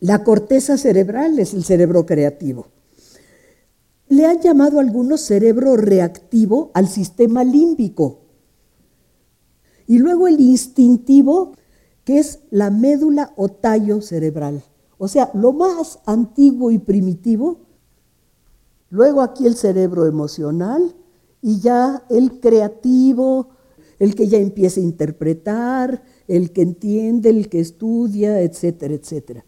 La 0.00 0.22
corteza 0.22 0.76
cerebral 0.76 1.40
es 1.40 1.54
el 1.54 1.64
cerebro 1.64 2.06
creativo. 2.06 2.68
Le 4.08 4.26
han 4.26 4.40
llamado 4.40 4.78
algunos 4.78 5.22
cerebro 5.22 5.76
reactivo 5.76 6.70
al 6.72 6.88
sistema 6.88 7.42
límbico. 7.42 8.20
Y 9.88 9.98
luego 9.98 10.28
el 10.28 10.40
instintivo, 10.40 11.54
que 12.04 12.18
es 12.18 12.40
la 12.50 12.70
médula 12.70 13.32
o 13.36 13.48
tallo 13.48 14.00
cerebral. 14.00 14.62
O 14.98 15.08
sea, 15.08 15.30
lo 15.34 15.52
más 15.52 15.98
antiguo 16.06 16.70
y 16.70 16.78
primitivo. 16.78 17.60
Luego 18.90 19.20
aquí 19.20 19.46
el 19.46 19.56
cerebro 19.56 20.06
emocional 20.06 20.94
y 21.42 21.58
ya 21.58 22.04
el 22.08 22.38
creativo, 22.38 23.48
el 23.98 24.14
que 24.14 24.28
ya 24.28 24.38
empieza 24.38 24.80
a 24.80 24.84
interpretar, 24.84 26.02
el 26.28 26.52
que 26.52 26.62
entiende, 26.62 27.30
el 27.30 27.48
que 27.48 27.60
estudia, 27.60 28.40
etcétera, 28.40 28.94
etcétera. 28.94 29.44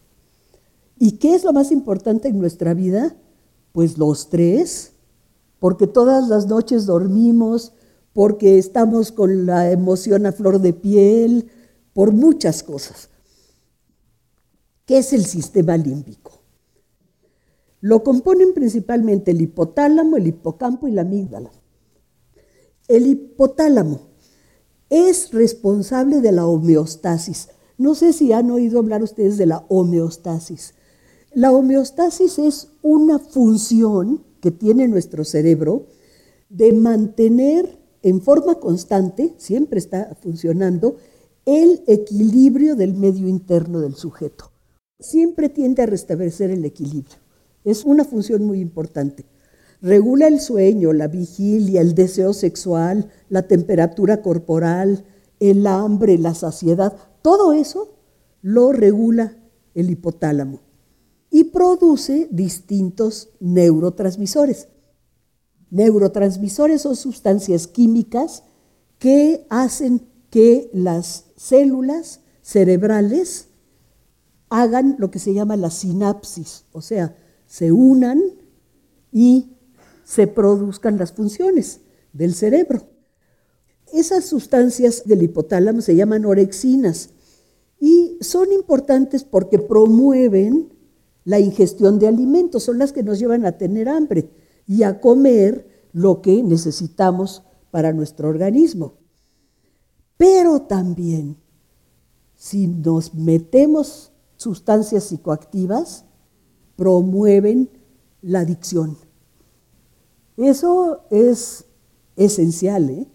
¿Y 1.03 1.13
qué 1.13 1.35
es 1.35 1.45
lo 1.45 1.55
más 1.55 1.73
importante 1.73 2.29
en 2.29 2.39
nuestra 2.39 2.75
vida? 2.75 3.17
Pues 3.73 3.97
los 3.97 4.29
tres, 4.29 4.93
porque 5.59 5.87
todas 5.87 6.29
las 6.29 6.47
noches 6.47 6.85
dormimos, 6.85 7.73
porque 8.13 8.59
estamos 8.59 9.11
con 9.11 9.47
la 9.47 9.71
emoción 9.71 10.27
a 10.27 10.33
flor 10.33 10.61
de 10.61 10.75
piel, 10.75 11.49
por 11.95 12.13
muchas 12.13 12.63
cosas. 12.63 13.09
¿Qué 14.85 14.99
es 14.99 15.15
el 15.15 15.25
sistema 15.25 15.75
límbico? 15.79 16.43
Lo 17.81 18.05
componen 18.05 18.53
principalmente 18.53 19.31
el 19.31 19.41
hipotálamo, 19.41 20.19
el 20.19 20.27
hipocampo 20.27 20.87
y 20.87 20.91
la 20.91 21.01
amígdala. 21.01 21.51
El 22.89 23.07
hipotálamo 23.07 24.01
es 24.91 25.31
responsable 25.33 26.21
de 26.21 26.33
la 26.33 26.45
homeostasis. 26.45 27.49
No 27.79 27.95
sé 27.95 28.13
si 28.13 28.35
han 28.35 28.51
oído 28.51 28.81
hablar 28.81 29.03
ustedes 29.03 29.39
de 29.39 29.47
la 29.47 29.65
homeostasis. 29.71 30.75
La 31.33 31.53
homeostasis 31.53 32.41
es 32.41 32.73
una 32.83 33.21
función 33.21 34.25
que 34.41 34.51
tiene 34.51 34.89
nuestro 34.89 35.25
cerebro 35.25 35.87
de 36.49 36.73
mantener 36.73 37.79
en 38.03 38.21
forma 38.21 38.57
constante, 38.57 39.35
siempre 39.37 39.79
está 39.79 40.17
funcionando, 40.21 40.97
el 41.47 41.85
equilibrio 41.87 42.75
del 42.75 42.95
medio 42.95 43.29
interno 43.29 43.79
del 43.79 43.95
sujeto. 43.95 44.51
Siempre 44.99 45.49
tiende 45.49 45.85
a 45.85 45.87
restablecer 45.87 46.51
el 46.51 46.65
equilibrio. 46.65 47.19
Es 47.63 47.85
una 47.85 48.05
función 48.05 48.45
muy 48.45 48.59
importante. 48.59 49.25
Regula 49.81 50.27
el 50.27 50.41
sueño, 50.41 50.93
la 50.93 51.07
vigilia, 51.07 51.81
el 51.81 51.95
deseo 51.95 52.33
sexual, 52.33 53.09
la 53.29 53.47
temperatura 53.47 54.21
corporal, 54.21 55.05
el 55.39 55.65
hambre, 55.69 56.19
la 56.19 56.35
saciedad. 56.35 56.97
Todo 57.23 57.53
eso 57.53 57.95
lo 58.43 58.73
regula 58.73 59.37
el 59.77 59.91
hipotálamo 59.91 60.70
y 61.31 61.45
produce 61.45 62.29
distintos 62.31 63.31
neurotransmisores. 63.39 64.69
Neurotransmisores 65.71 66.83
son 66.83 66.97
sustancias 66.97 67.69
químicas 67.69 68.43
que 68.99 69.47
hacen 69.49 70.07
que 70.31 70.71
las 70.73 71.27
células 71.37 72.21
cerebrales 72.43 73.49
hagan 74.49 74.97
lo 74.99 75.11
que 75.11 75.21
se 75.21 75.33
llama 75.33 75.57
la 75.57 75.71
sinapsis, 75.71 76.65
o 76.73 76.83
sea, 76.83 77.17
se 77.47 77.71
unan 77.71 78.21
y 79.13 79.57
se 80.05 80.27
produzcan 80.27 80.99
las 80.99 81.13
funciones 81.13 81.81
del 82.13 82.35
cerebro. 82.35 82.83
Esas 83.93 84.25
sustancias 84.25 85.05
del 85.05 85.23
hipotálamo 85.23 85.81
se 85.81 85.95
llaman 85.95 86.25
orexinas 86.25 87.11
y 87.79 88.19
son 88.21 88.53
importantes 88.53 89.25
porque 89.25 89.59
promueven 89.59 90.73
la 91.25 91.41
ingestión 91.41 91.99
de 91.99 92.09
alimentos, 92.09 92.63
son 92.63 92.79
las 92.79 92.93
que 92.93 93.03
nos 93.03 93.19
llevan 93.19 93.45
a 93.45 93.59
tener 93.59 93.89
hambre 93.89 94.31
y 94.67 94.83
a 94.83 95.01
comer 95.01 95.89
lo 95.93 96.23
que 96.23 96.43
necesitamos 96.43 97.43
para 97.71 97.93
nuestro 97.93 98.29
organismo. 98.29 98.95
Pero 100.17 100.63
también, 100.63 101.37
si 102.37 102.67
nos 102.67 103.15
metemos 103.15 104.13
sustancias 104.37 105.05
psicoactivas, 105.05 106.05
promueven 106.77 107.71
la 108.23 108.41
adicción. 108.41 108.97
Eso 110.37 111.05
es 111.11 111.67
esencial, 112.17 112.91
¿eh? 112.91 113.09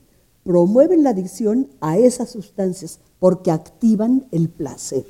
promueven 0.43 1.03
la 1.03 1.09
adicción 1.11 1.69
a 1.81 1.97
esas 1.97 2.29
sustancias 2.29 2.99
porque 3.19 3.49
activan 3.49 4.27
el 4.31 4.49
placer. 4.49 5.05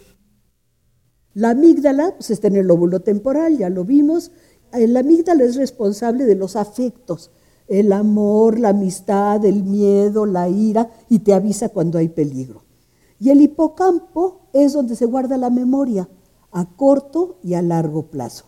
La 1.35 1.49
amígdala 1.49 2.13
pues, 2.15 2.31
está 2.31 2.47
en 2.47 2.55
el 2.55 2.67
lóbulo 2.67 3.01
temporal, 3.01 3.57
ya 3.57 3.69
lo 3.69 3.83
vimos. 3.83 4.31
La 4.71 5.01
amígdala 5.01 5.43
es 5.43 5.57
responsable 5.57 6.23
de 6.23 6.35
los 6.35 6.55
afectos, 6.55 7.29
el 7.67 7.91
amor, 7.91 8.57
la 8.57 8.69
amistad, 8.69 9.43
el 9.45 9.63
miedo, 9.63 10.25
la 10.25 10.47
ira, 10.47 10.89
y 11.09 11.19
te 11.19 11.33
avisa 11.33 11.69
cuando 11.69 11.97
hay 11.97 12.07
peligro. 12.07 12.63
Y 13.19 13.31
el 13.31 13.41
hipocampo 13.41 14.47
es 14.53 14.73
donde 14.73 14.95
se 14.95 15.05
guarda 15.05 15.37
la 15.37 15.49
memoria, 15.49 16.07
a 16.51 16.65
corto 16.77 17.37
y 17.43 17.55
a 17.55 17.61
largo 17.61 18.07
plazo. 18.07 18.45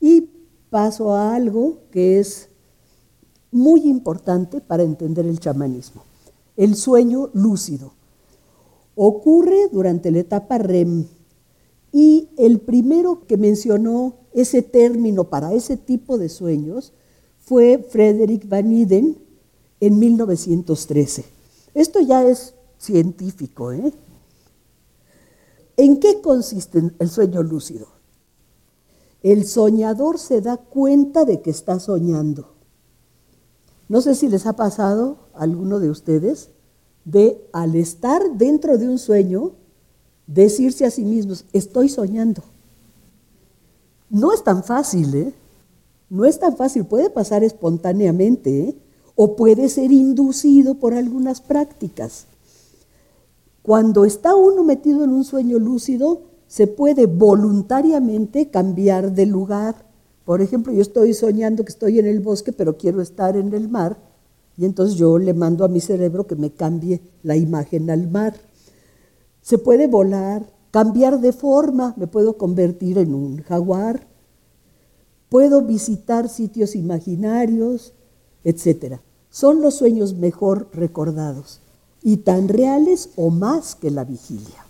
Y 0.00 0.30
paso 0.70 1.12
a 1.12 1.34
algo 1.34 1.78
que 1.90 2.20
es 2.20 2.50
muy 3.50 3.80
importante 3.88 4.60
para 4.60 4.84
entender 4.84 5.26
el 5.26 5.40
chamanismo, 5.40 6.04
el 6.56 6.76
sueño 6.76 7.30
lúcido. 7.32 7.94
Ocurre 8.94 9.68
durante 9.72 10.10
la 10.12 10.20
etapa 10.20 10.58
REM 10.58 11.06
y 11.98 12.28
el 12.36 12.60
primero 12.60 13.26
que 13.26 13.38
mencionó 13.38 14.16
ese 14.34 14.60
término 14.60 15.30
para 15.30 15.54
ese 15.54 15.78
tipo 15.78 16.18
de 16.18 16.28
sueños 16.28 16.92
fue 17.38 17.78
Frederick 17.78 18.46
Van 18.46 18.70
Iden 18.70 19.16
en 19.80 19.98
1913. 19.98 21.24
Esto 21.72 22.00
ya 22.00 22.22
es 22.28 22.52
científico, 22.76 23.72
¿eh? 23.72 23.94
¿En 25.78 25.98
qué 25.98 26.20
consiste 26.20 26.82
el 26.98 27.08
sueño 27.08 27.42
lúcido? 27.42 27.86
El 29.22 29.46
soñador 29.46 30.18
se 30.18 30.42
da 30.42 30.58
cuenta 30.58 31.24
de 31.24 31.40
que 31.40 31.48
está 31.48 31.80
soñando. 31.80 32.56
No 33.88 34.02
sé 34.02 34.14
si 34.14 34.28
les 34.28 34.44
ha 34.44 34.52
pasado 34.52 35.30
a 35.32 35.44
alguno 35.44 35.80
de 35.80 35.88
ustedes 35.88 36.50
de 37.06 37.48
al 37.54 37.74
estar 37.74 38.20
dentro 38.36 38.76
de 38.76 38.86
un 38.86 38.98
sueño, 38.98 39.52
decirse 40.26 40.84
a 40.84 40.90
sí 40.90 41.04
mismos, 41.04 41.44
estoy 41.52 41.88
soñando. 41.88 42.42
No 44.10 44.32
es 44.32 44.42
tan 44.44 44.62
fácil, 44.62 45.14
¿eh? 45.14 45.34
No 46.08 46.24
es 46.24 46.38
tan 46.38 46.56
fácil, 46.56 46.84
puede 46.84 47.10
pasar 47.10 47.42
espontáneamente 47.42 48.60
¿eh? 48.60 48.76
o 49.16 49.34
puede 49.34 49.68
ser 49.68 49.90
inducido 49.90 50.76
por 50.76 50.94
algunas 50.94 51.40
prácticas. 51.40 52.26
Cuando 53.62 54.04
está 54.04 54.36
uno 54.36 54.62
metido 54.62 55.02
en 55.02 55.10
un 55.10 55.24
sueño 55.24 55.58
lúcido, 55.58 56.22
se 56.46 56.68
puede 56.68 57.06
voluntariamente 57.06 58.48
cambiar 58.48 59.12
de 59.12 59.26
lugar. 59.26 59.74
Por 60.24 60.40
ejemplo, 60.40 60.72
yo 60.72 60.80
estoy 60.80 61.12
soñando 61.14 61.64
que 61.64 61.72
estoy 61.72 61.98
en 61.98 62.06
el 62.06 62.20
bosque, 62.20 62.52
pero 62.52 62.76
quiero 62.76 63.00
estar 63.00 63.36
en 63.36 63.52
el 63.52 63.68
mar, 63.68 63.96
y 64.56 64.64
entonces 64.64 64.96
yo 64.96 65.18
le 65.18 65.34
mando 65.34 65.64
a 65.64 65.68
mi 65.68 65.80
cerebro 65.80 66.26
que 66.26 66.36
me 66.36 66.50
cambie 66.50 67.00
la 67.24 67.36
imagen 67.36 67.90
al 67.90 68.08
mar. 68.08 68.34
Se 69.46 69.58
puede 69.58 69.86
volar, 69.86 70.44
cambiar 70.72 71.20
de 71.20 71.32
forma, 71.32 71.94
me 71.96 72.08
puedo 72.08 72.36
convertir 72.36 72.98
en 72.98 73.14
un 73.14 73.44
jaguar, 73.44 74.08
puedo 75.28 75.62
visitar 75.62 76.28
sitios 76.28 76.74
imaginarios, 76.74 77.92
etc. 78.42 78.96
Son 79.30 79.62
los 79.62 79.76
sueños 79.76 80.14
mejor 80.14 80.68
recordados 80.72 81.60
y 82.02 82.16
tan 82.16 82.48
reales 82.48 83.10
o 83.14 83.30
más 83.30 83.76
que 83.76 83.92
la 83.92 84.02
vigilia. 84.02 84.66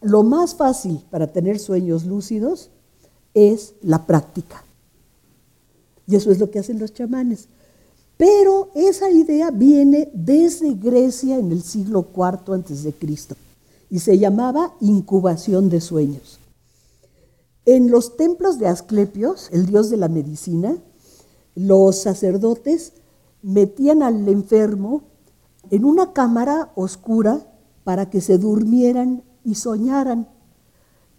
Lo 0.00 0.24
más 0.24 0.56
fácil 0.56 1.00
para 1.08 1.28
tener 1.28 1.60
sueños 1.60 2.06
lúcidos 2.06 2.70
es 3.32 3.74
la 3.80 4.08
práctica. 4.08 4.64
Y 6.08 6.16
eso 6.16 6.32
es 6.32 6.40
lo 6.40 6.50
que 6.50 6.58
hacen 6.58 6.80
los 6.80 6.92
chamanes. 6.92 7.46
Pero 8.20 8.68
esa 8.74 9.10
idea 9.10 9.50
viene 9.50 10.10
desde 10.12 10.74
Grecia 10.74 11.38
en 11.38 11.52
el 11.52 11.62
siglo 11.62 12.08
IV 12.14 12.92
Cristo 12.98 13.34
y 13.88 14.00
se 14.00 14.18
llamaba 14.18 14.74
incubación 14.78 15.70
de 15.70 15.80
sueños. 15.80 16.38
En 17.64 17.90
los 17.90 18.18
templos 18.18 18.58
de 18.58 18.66
Asclepios, 18.66 19.48
el 19.52 19.64
dios 19.64 19.88
de 19.88 19.96
la 19.96 20.08
medicina, 20.08 20.76
los 21.54 22.02
sacerdotes 22.02 22.92
metían 23.40 24.02
al 24.02 24.28
enfermo 24.28 25.00
en 25.70 25.86
una 25.86 26.12
cámara 26.12 26.72
oscura 26.74 27.40
para 27.84 28.10
que 28.10 28.20
se 28.20 28.36
durmieran 28.36 29.22
y 29.46 29.54
soñaran. 29.54 30.28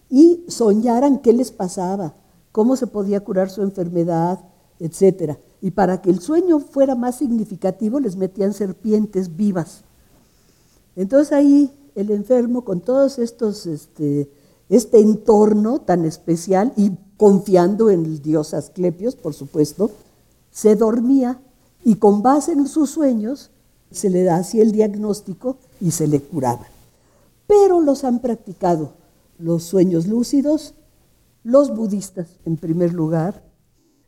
Y 0.08 0.44
soñaran 0.46 1.18
qué 1.18 1.32
les 1.32 1.50
pasaba, 1.50 2.14
cómo 2.52 2.76
se 2.76 2.86
podía 2.86 3.24
curar 3.24 3.50
su 3.50 3.62
enfermedad, 3.62 4.38
etc. 4.78 5.36
Y 5.62 5.70
para 5.70 6.02
que 6.02 6.10
el 6.10 6.20
sueño 6.20 6.58
fuera 6.58 6.94
más 6.94 7.16
significativo, 7.16 8.00
les 8.00 8.16
metían 8.16 8.52
serpientes 8.52 9.36
vivas. 9.36 9.84
Entonces 10.96 11.32
ahí 11.32 11.70
el 11.94 12.10
enfermo, 12.10 12.64
con 12.64 12.80
todos 12.80 13.18
estos, 13.18 13.66
este, 13.66 14.28
este 14.68 15.00
entorno 15.00 15.80
tan 15.80 16.04
especial 16.04 16.72
y 16.76 16.92
confiando 17.16 17.90
en 17.90 18.04
el 18.04 18.20
dios 18.20 18.52
Asclepios, 18.52 19.14
por 19.14 19.34
supuesto, 19.34 19.90
se 20.50 20.74
dormía 20.76 21.40
y 21.84 21.96
con 21.96 22.22
base 22.22 22.52
en 22.52 22.66
sus 22.66 22.90
sueños 22.90 23.50
se 23.90 24.10
le 24.10 24.28
así 24.30 24.60
el 24.60 24.72
diagnóstico 24.72 25.56
y 25.80 25.92
se 25.92 26.06
le 26.06 26.20
curaba. 26.20 26.66
Pero 27.46 27.80
los 27.80 28.04
han 28.04 28.20
practicado 28.20 28.92
los 29.38 29.64
sueños 29.64 30.06
lúcidos, 30.06 30.74
los 31.44 31.74
budistas 31.74 32.28
en 32.44 32.56
primer 32.56 32.92
lugar, 32.92 33.42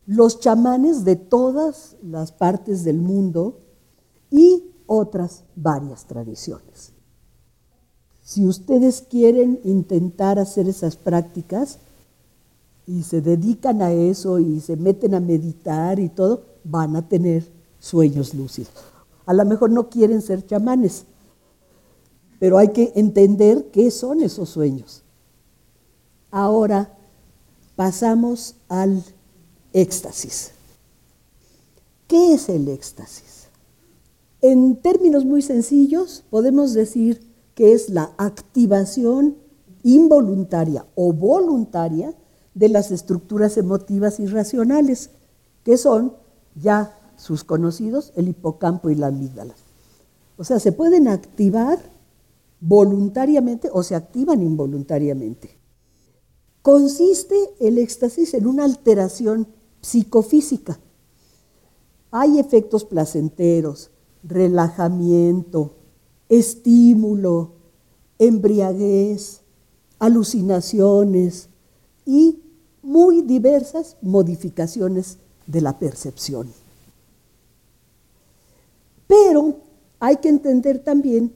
los 0.07 0.41
chamanes 0.41 1.05
de 1.05 1.17
todas 1.17 1.97
las 2.03 2.33
partes 2.33 2.85
del 2.85 2.99
mundo 2.99 3.61
y 4.31 4.65
otras 4.87 5.45
varias 5.57 6.05
tradiciones. 6.07 6.93
Si 8.23 8.47
ustedes 8.47 9.03
quieren 9.03 9.61
intentar 9.65 10.39
hacer 10.39 10.69
esas 10.69 10.97
prácticas 10.97 11.79
y 12.87 13.03
se 13.03 13.21
dedican 13.21 13.83
a 13.83 13.93
eso 13.93 14.39
y 14.39 14.61
se 14.61 14.77
meten 14.77 15.15
a 15.15 15.21
meditar 15.21 15.99
y 16.01 16.09
todo, 16.09 16.43
van 16.65 16.97
a 16.97 17.09
tener 17.09 17.47
sueños 17.79 18.35
lúcidos. 18.35 18.73
A 19.27 19.33
lo 19.33 19.45
mejor 19.45 19.71
no 19.71 19.89
quieren 19.89 20.21
ser 20.21 20.47
chamanes, 20.47 21.05
pero 22.39 22.59
hay 22.59 22.69
que 22.69 22.93
entender 22.95 23.71
qué 23.71 23.91
son 23.91 24.21
esos 24.21 24.49
sueños. 24.51 25.03
Ahora 26.31 26.97
pasamos 27.77 28.57
al 28.69 29.03
éxtasis. 29.75 30.53
¿Qué 32.07 32.33
es 32.33 32.49
el 32.49 32.69
éxtasis? 32.69 33.49
En 34.41 34.77
términos 34.77 35.25
muy 35.25 35.43
sencillos, 35.43 36.25
podemos 36.31 36.73
decir 36.73 37.21
que 37.55 37.73
es 37.73 37.91
la 37.91 38.13
activación 38.17 39.37
involuntaria 39.83 40.87
o 40.95 41.13
voluntaria 41.13 42.15
de 42.55 42.69
las 42.69 42.91
estructuras 42.91 43.57
emotivas 43.57 44.21
y 44.21 44.27
racionales, 44.27 45.11
que 45.65 45.77
son 45.77 46.15
ya 46.55 46.99
sus 47.17 47.43
conocidos, 47.43 48.13
el 48.17 48.29
hipocampo 48.29 48.91
y 48.91 48.95
la 48.95 49.09
amígdala. 49.09 49.55
O 50.37 50.45
sea, 50.45 50.61
se 50.61 50.73
pueden 50.73 51.09
activar 51.09 51.79
voluntariamente 52.61 53.71
o 53.73 53.83
se 53.83 53.95
activan 53.95 54.43
involuntariamente. 54.43 55.59
Consiste 56.63 57.37
el 57.61 57.79
éxtasis 57.79 58.35
en 58.35 58.47
una 58.47 58.65
alteración 58.65 59.49
psicofísica. 59.85 60.81
Hay 62.11 62.39
efectos 62.39 62.85
placenteros, 62.85 63.91
relajamiento, 64.23 65.75
estímulo, 66.29 67.53
embriaguez, 68.19 69.43
alucinaciones 69.99 71.49
y 72.07 72.41
muy 72.83 73.23
diversas 73.23 73.97
modificaciones 74.01 75.19
de 75.47 75.61
la 75.61 75.79
percepción. 75.79 76.51
Pero 79.07 79.59
hay 80.01 80.17
que 80.17 80.29
entender 80.31 80.79
también, 80.79 81.35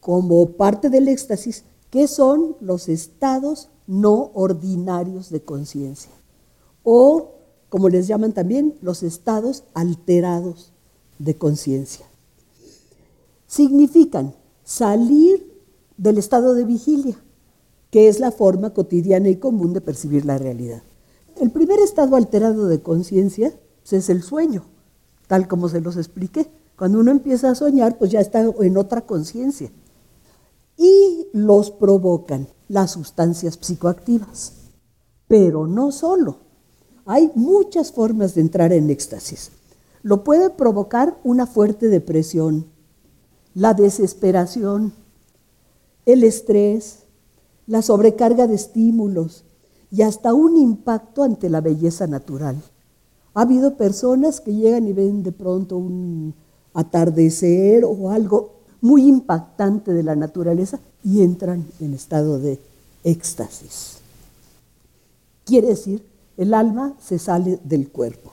como 0.00 0.50
parte 0.50 0.90
del 0.90 1.08
éxtasis, 1.08 1.64
qué 1.90 2.06
son 2.06 2.56
los 2.60 2.88
estados 2.88 3.68
no 3.86 4.30
ordinarios 4.34 5.30
de 5.30 5.42
conciencia, 5.42 6.12
o 6.84 7.37
como 7.68 7.88
les 7.88 8.06
llaman 8.06 8.32
también, 8.32 8.74
los 8.80 9.02
estados 9.02 9.64
alterados 9.74 10.72
de 11.18 11.36
conciencia. 11.36 12.06
Significan 13.46 14.34
salir 14.64 15.58
del 15.96 16.18
estado 16.18 16.54
de 16.54 16.64
vigilia, 16.64 17.16
que 17.90 18.08
es 18.08 18.20
la 18.20 18.30
forma 18.30 18.74
cotidiana 18.74 19.28
y 19.28 19.36
común 19.36 19.72
de 19.72 19.80
percibir 19.80 20.24
la 20.24 20.38
realidad. 20.38 20.82
El 21.40 21.50
primer 21.50 21.78
estado 21.80 22.16
alterado 22.16 22.66
de 22.66 22.82
conciencia 22.82 23.52
pues, 23.82 23.92
es 23.92 24.10
el 24.10 24.22
sueño, 24.22 24.64
tal 25.26 25.48
como 25.48 25.68
se 25.68 25.80
los 25.80 25.96
expliqué. 25.96 26.50
Cuando 26.76 27.00
uno 27.00 27.10
empieza 27.10 27.50
a 27.50 27.54
soñar, 27.54 27.98
pues 27.98 28.10
ya 28.10 28.20
está 28.20 28.40
en 28.40 28.76
otra 28.76 29.02
conciencia. 29.02 29.70
Y 30.76 31.26
los 31.32 31.70
provocan 31.70 32.48
las 32.68 32.92
sustancias 32.92 33.58
psicoactivas. 33.60 34.52
Pero 35.26 35.66
no 35.66 35.90
solo. 35.90 36.47
Hay 37.10 37.32
muchas 37.34 37.90
formas 37.90 38.34
de 38.34 38.42
entrar 38.42 38.70
en 38.70 38.90
éxtasis. 38.90 39.50
Lo 40.02 40.24
puede 40.24 40.50
provocar 40.50 41.18
una 41.24 41.46
fuerte 41.46 41.88
depresión, 41.88 42.66
la 43.54 43.72
desesperación, 43.72 44.92
el 46.04 46.22
estrés, 46.22 47.04
la 47.66 47.80
sobrecarga 47.80 48.46
de 48.46 48.56
estímulos 48.56 49.44
y 49.90 50.02
hasta 50.02 50.34
un 50.34 50.58
impacto 50.58 51.22
ante 51.22 51.48
la 51.48 51.62
belleza 51.62 52.06
natural. 52.06 52.60
Ha 53.32 53.40
habido 53.40 53.78
personas 53.78 54.42
que 54.42 54.54
llegan 54.54 54.86
y 54.86 54.92
ven 54.92 55.22
de 55.22 55.32
pronto 55.32 55.78
un 55.78 56.34
atardecer 56.74 57.86
o 57.86 58.10
algo 58.10 58.52
muy 58.82 59.08
impactante 59.08 59.94
de 59.94 60.02
la 60.02 60.14
naturaleza 60.14 60.78
y 61.02 61.22
entran 61.22 61.66
en 61.80 61.94
estado 61.94 62.38
de 62.38 62.60
éxtasis. 63.02 63.96
Quiere 65.46 65.68
decir, 65.68 66.02
el 66.38 66.54
alma 66.54 66.96
se 66.98 67.18
sale 67.18 67.60
del 67.64 67.90
cuerpo. 67.90 68.32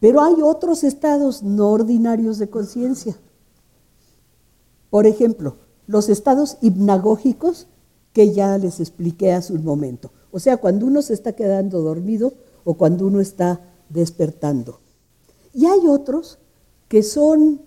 Pero 0.00 0.22
hay 0.22 0.36
otros 0.42 0.84
estados 0.84 1.42
no 1.42 1.70
ordinarios 1.70 2.38
de 2.38 2.48
conciencia. 2.48 3.16
Por 4.88 5.06
ejemplo, 5.06 5.56
los 5.86 6.08
estados 6.08 6.58
hipnagógicos 6.62 7.66
que 8.12 8.32
ya 8.32 8.56
les 8.56 8.80
expliqué 8.80 9.32
hace 9.32 9.52
un 9.52 9.64
momento. 9.64 10.12
O 10.30 10.38
sea, 10.38 10.56
cuando 10.56 10.86
uno 10.86 11.02
se 11.02 11.12
está 11.14 11.32
quedando 11.32 11.82
dormido 11.82 12.34
o 12.64 12.74
cuando 12.74 13.06
uno 13.06 13.20
está 13.20 13.60
despertando. 13.88 14.80
Y 15.52 15.66
hay 15.66 15.86
otros 15.88 16.38
que 16.88 17.02
son 17.02 17.62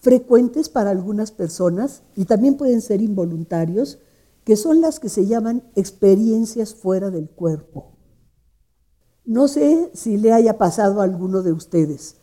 frecuentes 0.00 0.68
para 0.68 0.90
algunas 0.90 1.32
personas 1.32 2.02
y 2.16 2.24
también 2.24 2.56
pueden 2.56 2.80
ser 2.80 3.02
involuntarios, 3.02 3.98
que 4.44 4.56
son 4.56 4.80
las 4.80 5.00
que 5.00 5.08
se 5.08 5.26
llaman 5.26 5.62
experiencias 5.74 6.74
fuera 6.74 7.10
del 7.10 7.28
cuerpo. 7.28 7.97
No 9.28 9.46
sé 9.46 9.90
si 9.92 10.16
le 10.16 10.32
haya 10.32 10.56
pasado 10.56 11.02
a 11.02 11.04
alguno 11.04 11.42
de 11.42 11.52
ustedes, 11.52 12.14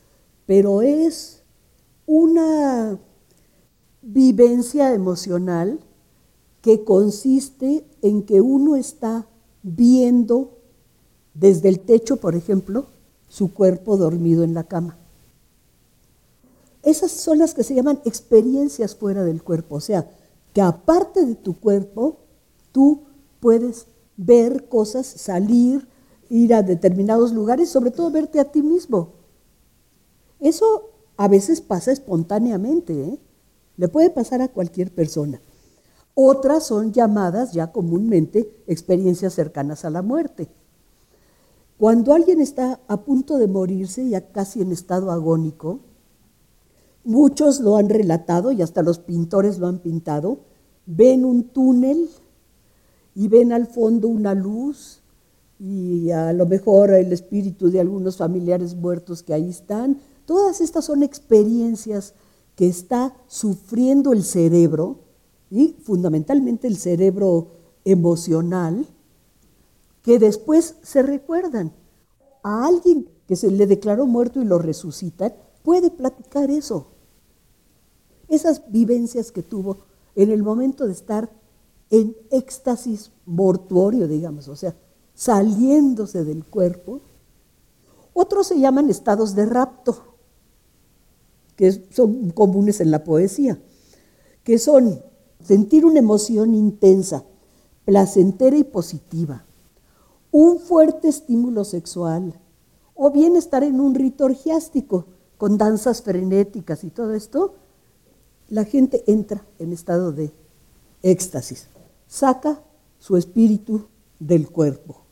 pero 0.48 0.82
es 0.82 1.44
una 2.08 2.98
vivencia 4.02 4.92
emocional 4.92 5.80
que 6.64 6.84
consiste 6.84 7.86
en 8.02 8.24
que 8.24 8.42
uno 8.42 8.76
está 8.76 9.28
viendo 9.62 10.58
desde 11.36 11.70
el 11.70 11.82
techo, 11.82 12.18
por 12.18 12.36
ejemplo, 12.36 12.88
su 13.30 13.54
cuerpo 13.54 13.98
dormido 13.98 14.44
en 14.44 14.56
la 14.56 14.64
cama. 14.64 14.98
Esas 16.82 17.12
son 17.12 17.38
las 17.38 17.54
que 17.54 17.64
se 17.64 17.76
llaman 17.76 18.02
experiencias 18.06 18.96
fuera 18.96 19.24
del 19.24 19.44
cuerpo, 19.44 19.76
o 19.76 19.80
sea, 19.80 20.10
que 20.54 20.62
aparte 20.62 21.24
de 21.24 21.36
tu 21.36 21.60
cuerpo, 21.60 22.18
tú 22.72 23.02
puedes 23.40 23.86
ver 24.18 24.68
cosas, 24.68 25.06
salir, 25.06 25.88
ir 26.30 26.54
a 26.54 26.64
determinados 26.64 27.32
lugares, 27.34 27.70
sobre 27.70 27.92
todo 27.92 28.12
verte 28.12 28.40
a 28.40 28.52
ti 28.52 28.62
mismo. 28.62 29.14
Eso 30.40 30.92
a 31.18 31.28
veces 31.28 31.62
pasa 31.62 31.92
espontáneamente, 31.92 32.94
¿eh? 32.94 33.20
le 33.78 33.88
puede 33.88 34.10
pasar 34.10 34.42
a 34.42 34.50
cualquier 34.50 34.94
persona. 34.94 35.42
Otras 36.14 36.68
son 36.68 36.94
llamadas 36.94 37.52
ya 37.52 37.72
comúnmente 37.72 38.50
experiencias 38.68 39.34
cercanas 39.34 39.84
a 39.84 39.90
la 39.90 40.02
muerte. 40.02 40.50
Cuando 41.78 42.14
alguien 42.14 42.40
está 42.40 42.80
a 42.88 43.02
punto 43.02 43.38
de 43.38 43.48
morirse, 43.48 44.08
ya 44.08 44.32
casi 44.32 44.62
en 44.62 44.72
estado 44.72 45.12
agónico, 45.12 45.82
muchos 47.04 47.60
lo 47.60 47.76
han 47.76 47.90
relatado 47.90 48.54
y 48.54 48.62
hasta 48.62 48.82
los 48.82 49.00
pintores 49.00 49.60
lo 49.60 49.68
han 49.68 49.80
pintado, 49.80 50.40
ven 50.86 51.26
un 51.26 51.50
túnel 51.50 52.10
y 53.14 53.28
ven 53.28 53.52
al 53.52 53.68
fondo 53.68 54.08
una 54.08 54.34
luz 54.34 55.02
y 55.60 56.12
a 56.12 56.34
lo 56.34 56.46
mejor 56.46 56.92
el 56.92 57.14
espíritu 57.14 57.70
de 57.72 57.80
algunos 57.80 58.18
familiares 58.18 58.76
muertos 58.76 59.24
que 59.24 59.34
ahí 59.34 59.50
están. 59.50 60.00
Todas 60.26 60.62
estas 60.62 60.86
son 60.86 61.04
experiencias 61.04 62.14
que 62.56 62.68
está 62.68 63.16
sufriendo 63.28 64.14
el 64.14 64.24
cerebro 64.24 65.00
y 65.50 65.76
fundamentalmente 65.84 66.68
el 66.68 66.78
cerebro 66.78 67.52
emocional, 67.86 68.86
que 70.02 70.20
después 70.20 70.76
se 70.82 71.02
recuerdan. 71.02 71.72
A 72.44 72.68
alguien 72.68 73.10
que 73.28 73.36
se 73.36 73.50
le 73.50 73.66
declaró 73.66 74.06
muerto 74.06 74.42
y 74.42 74.46
lo 74.46 74.60
resucitan, 74.60 75.34
puede 75.64 75.90
platicar 75.90 76.52
eso. 76.52 76.88
Esas 78.28 78.72
vivencias 78.72 79.32
que 79.32 79.44
tuvo 79.44 79.80
en 80.16 80.32
el 80.32 80.44
momento 80.44 80.86
de 80.86 80.94
estar 80.94 81.30
en 81.90 82.16
éxtasis 82.32 83.12
mortuorio, 83.26 84.08
digamos, 84.08 84.48
o 84.48 84.56
sea, 84.56 84.76
saliéndose 85.16 86.24
del 86.24 86.46
cuerpo. 86.46 87.02
Otros 88.14 88.48
se 88.48 88.60
llaman 88.60 88.90
estados 88.90 89.34
de 89.34 89.46
rapto, 89.46 90.16
que 91.56 91.72
son 91.92 92.30
comunes 92.32 92.82
en 92.82 92.92
la 92.92 93.04
poesía, 93.04 93.60
que 94.44 94.60
son 94.60 95.02
sentir 95.42 95.86
una 95.86 96.00
emoción 96.00 96.54
intensa, 96.54 97.24
placentera 97.86 98.58
y 98.58 98.64
positiva, 98.64 99.46
un 100.32 100.60
fuerte 100.60 101.08
estímulo 101.08 101.64
sexual, 101.64 102.40
o 102.94 103.12
bien 103.12 103.36
estar 103.36 103.64
en 103.64 103.80
un 103.80 103.96
rito 103.96 104.26
orgiástico 104.26 105.06
con 105.38 105.58
danzas 105.58 106.02
frenéticas 106.02 106.84
y 106.84 106.90
todo 106.90 107.14
esto, 107.14 107.56
la 108.50 108.64
gente 108.64 109.04
entra 109.08 109.46
en 109.60 109.74
estado 109.74 110.12
de 110.12 110.32
éxtasis, 111.02 111.68
saca 112.08 112.64
su 113.00 113.18
espíritu 113.18 113.88
del 114.20 114.50
cuerpo. 114.50 115.05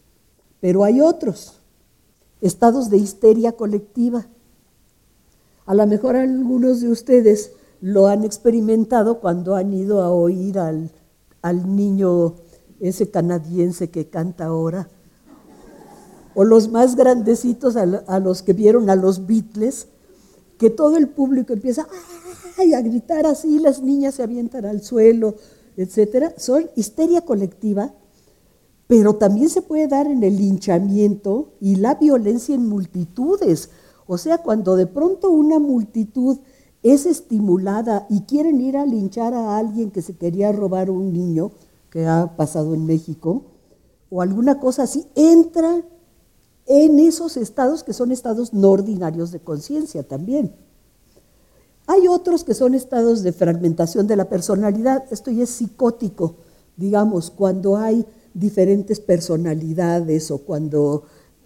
Pero 0.64 0.86
hay 0.86 1.02
otros, 1.02 1.60
estados 2.40 2.90
de 2.90 2.96
histeria 2.96 3.52
colectiva. 3.52 4.28
A 5.66 5.74
lo 5.76 5.86
mejor 5.86 6.16
algunos 6.16 6.80
de 6.80 6.88
ustedes 6.88 7.52
lo 7.82 8.08
han 8.08 8.24
experimentado 8.24 9.20
cuando 9.20 9.56
han 9.56 9.74
ido 9.74 10.02
a 10.02 10.10
oír 10.10 10.58
al, 10.58 10.90
al 11.42 11.76
niño 11.76 12.36
ese 12.80 13.12
canadiense 13.12 13.90
que 13.90 14.08
canta 14.08 14.46
ahora, 14.46 14.88
o 16.34 16.46
los 16.46 16.70
más 16.70 16.96
grandecitos 16.96 17.76
a, 17.76 18.20
los 18.22 18.42
que 18.42 18.54
vieron 18.54 18.90
a 18.90 18.96
los 18.96 19.28
Beatles, 19.28 19.88
que 20.58 20.70
todo 20.70 20.96
el 20.96 21.10
público 21.10 21.52
empieza 21.52 21.90
a 22.58 22.82
gritar 22.82 23.26
así, 23.26 23.60
las 23.60 23.82
niñas 23.82 24.16
se 24.16 24.24
avientan 24.24 24.64
al 24.64 24.82
suelo, 24.82 25.36
etcétera. 25.76 26.34
Son 26.38 26.70
histeria 26.78 27.20
colectiva, 27.20 27.94
pero 28.96 29.16
también 29.16 29.50
se 29.50 29.64
puede 29.64 29.88
dar 29.88 30.06
en 30.06 30.24
el 30.24 30.38
linchamiento 30.38 31.54
y 31.60 31.78
la 31.78 31.96
violencia 31.96 32.54
en 32.54 32.70
multitudes. 32.70 33.72
O 34.06 34.20
sea, 34.20 34.38
cuando 34.44 34.76
de 34.76 34.86
pronto 34.86 35.32
una 35.32 35.58
multitud 35.58 36.38
es 36.84 37.08
estimulada 37.08 38.06
y 38.08 38.22
quieren 38.22 38.62
ir 38.62 38.78
a 38.78 38.86
linchar 38.86 39.34
a 39.34 39.58
alguien 39.58 39.90
que 39.90 40.04
se 40.04 40.16
quería 40.16 40.52
robar 40.52 40.92
un 40.92 41.12
niño, 41.12 41.54
que 41.90 42.06
ha 42.06 42.36
pasado 42.38 42.76
en 42.76 42.86
México, 42.86 43.46
o 44.12 44.22
alguna 44.22 44.60
cosa 44.60 44.84
así, 44.84 45.08
entra 45.16 45.84
en 46.68 47.00
esos 47.00 47.36
estados 47.36 47.84
que 47.84 47.94
son 47.94 48.12
estados 48.12 48.54
no 48.54 48.70
ordinarios 48.70 49.32
de 49.32 49.40
conciencia 49.40 50.08
también. 50.08 50.54
Hay 51.88 52.08
otros 52.08 52.44
que 52.44 52.54
son 52.54 52.76
estados 52.76 53.24
de 53.24 53.34
fragmentación 53.34 54.06
de 54.06 54.18
la 54.18 54.30
personalidad, 54.30 55.06
esto 55.10 55.32
ya 55.32 55.46
es 55.46 55.50
psicótico, 55.50 56.36
digamos, 56.78 57.32
cuando 57.32 57.76
hay 57.76 58.06
diferentes 58.34 59.00
personalidades 59.00 60.32
o 60.32 60.40
cuando 60.40 61.04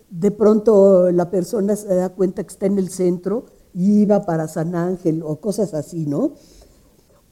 de 0.10 0.32
pronto 0.32 1.12
la 1.12 1.30
persona 1.30 1.76
se 1.76 1.94
da 1.94 2.10
cuenta 2.10 2.44
que 2.44 2.52
está 2.52 2.66
en 2.66 2.78
el 2.78 2.90
centro 2.90 3.46
y 3.74 4.02
iba 4.02 4.26
para 4.26 4.48
San 4.48 4.76
Ángel 4.76 5.22
o 5.24 5.40
cosas 5.40 5.74
así, 5.74 6.06
¿no? 6.06 6.34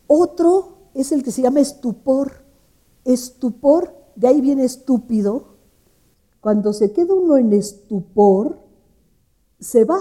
Otro 0.07 0.89
es 0.93 1.11
el 1.11 1.23
que 1.23 1.31
se 1.31 1.41
llama 1.41 1.61
estupor. 1.61 2.45
Estupor, 3.03 3.93
de 4.15 4.27
ahí 4.27 4.41
viene 4.41 4.65
estúpido, 4.65 5.55
cuando 6.41 6.73
se 6.73 6.91
queda 6.91 7.13
uno 7.13 7.37
en 7.37 7.53
estupor, 7.53 8.59
se 9.59 9.83
va, 9.83 9.99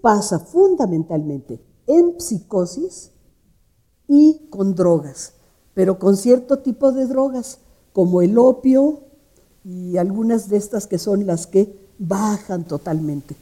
pasa 0.00 0.38
fundamentalmente 0.38 1.60
en 1.86 2.20
psicosis 2.20 3.12
y 4.06 4.48
con 4.50 4.74
drogas, 4.74 5.34
pero 5.74 5.98
con 5.98 6.16
cierto 6.16 6.60
tipo 6.60 6.92
de 6.92 7.06
drogas, 7.06 7.60
como 7.92 8.22
el 8.22 8.38
opio 8.38 9.00
y 9.64 9.96
algunas 9.96 10.48
de 10.48 10.56
estas 10.56 10.86
que 10.86 10.98
son 10.98 11.26
las 11.26 11.46
que 11.46 11.74
bajan 11.98 12.64
totalmente. 12.64 13.36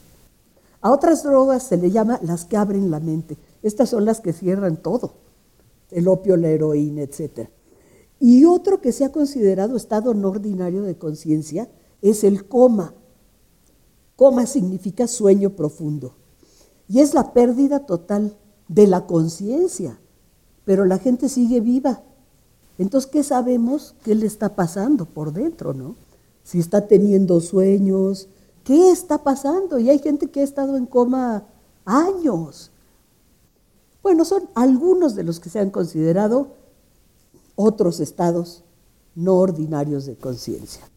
A 0.81 0.91
otras 0.91 1.23
drogas 1.23 1.63
se 1.63 1.77
le 1.77 1.91
llama 1.91 2.19
las 2.23 2.45
que 2.45 2.57
abren 2.57 2.91
la 2.91 2.99
mente. 2.99 3.37
Estas 3.61 3.89
son 3.89 4.05
las 4.05 4.19
que 4.19 4.33
cierran 4.33 4.77
todo, 4.77 5.13
el 5.91 6.07
opio, 6.07 6.37
la 6.37 6.49
heroína, 6.49 7.03
etc. 7.03 7.49
Y 8.19 8.45
otro 8.45 8.81
que 8.81 8.91
se 8.91 9.05
ha 9.05 9.11
considerado 9.11 9.75
estado 9.75 10.13
no 10.13 10.29
ordinario 10.29 10.83
de 10.83 10.97
conciencia 10.97 11.69
es 12.01 12.23
el 12.23 12.47
coma. 12.47 12.93
Coma 14.15 14.45
significa 14.45 15.07
sueño 15.07 15.51
profundo. 15.51 16.15
Y 16.87 16.99
es 16.99 17.13
la 17.13 17.33
pérdida 17.33 17.85
total 17.85 18.35
de 18.67 18.87
la 18.87 19.05
conciencia. 19.05 19.99
Pero 20.65 20.85
la 20.85 20.97
gente 20.97 21.29
sigue 21.29 21.61
viva. 21.61 22.03
Entonces, 22.77 23.09
¿qué 23.09 23.23
sabemos? 23.23 23.95
¿Qué 24.03 24.15
le 24.15 24.25
está 24.25 24.55
pasando 24.55 25.05
por 25.05 25.33
dentro, 25.33 25.73
no? 25.73 25.95
Si 26.43 26.59
está 26.59 26.87
teniendo 26.87 27.39
sueños, 27.41 28.27
¿qué 28.63 28.91
está 28.91 29.23
pasando? 29.23 29.79
Y 29.79 29.89
hay 29.89 29.99
gente 29.99 30.29
que 30.29 30.41
ha 30.41 30.43
estado 30.43 30.77
en 30.77 30.85
coma 30.85 31.45
años. 31.85 32.71
Bueno, 34.01 34.25
son 34.25 34.49
algunos 34.55 35.15
de 35.15 35.23
los 35.23 35.39
que 35.39 35.49
se 35.49 35.59
han 35.59 35.69
considerado 35.69 36.55
otros 37.55 37.99
estados 37.99 38.63
no 39.13 39.35
ordinarios 39.35 40.05
de 40.05 40.15
conciencia. 40.15 40.90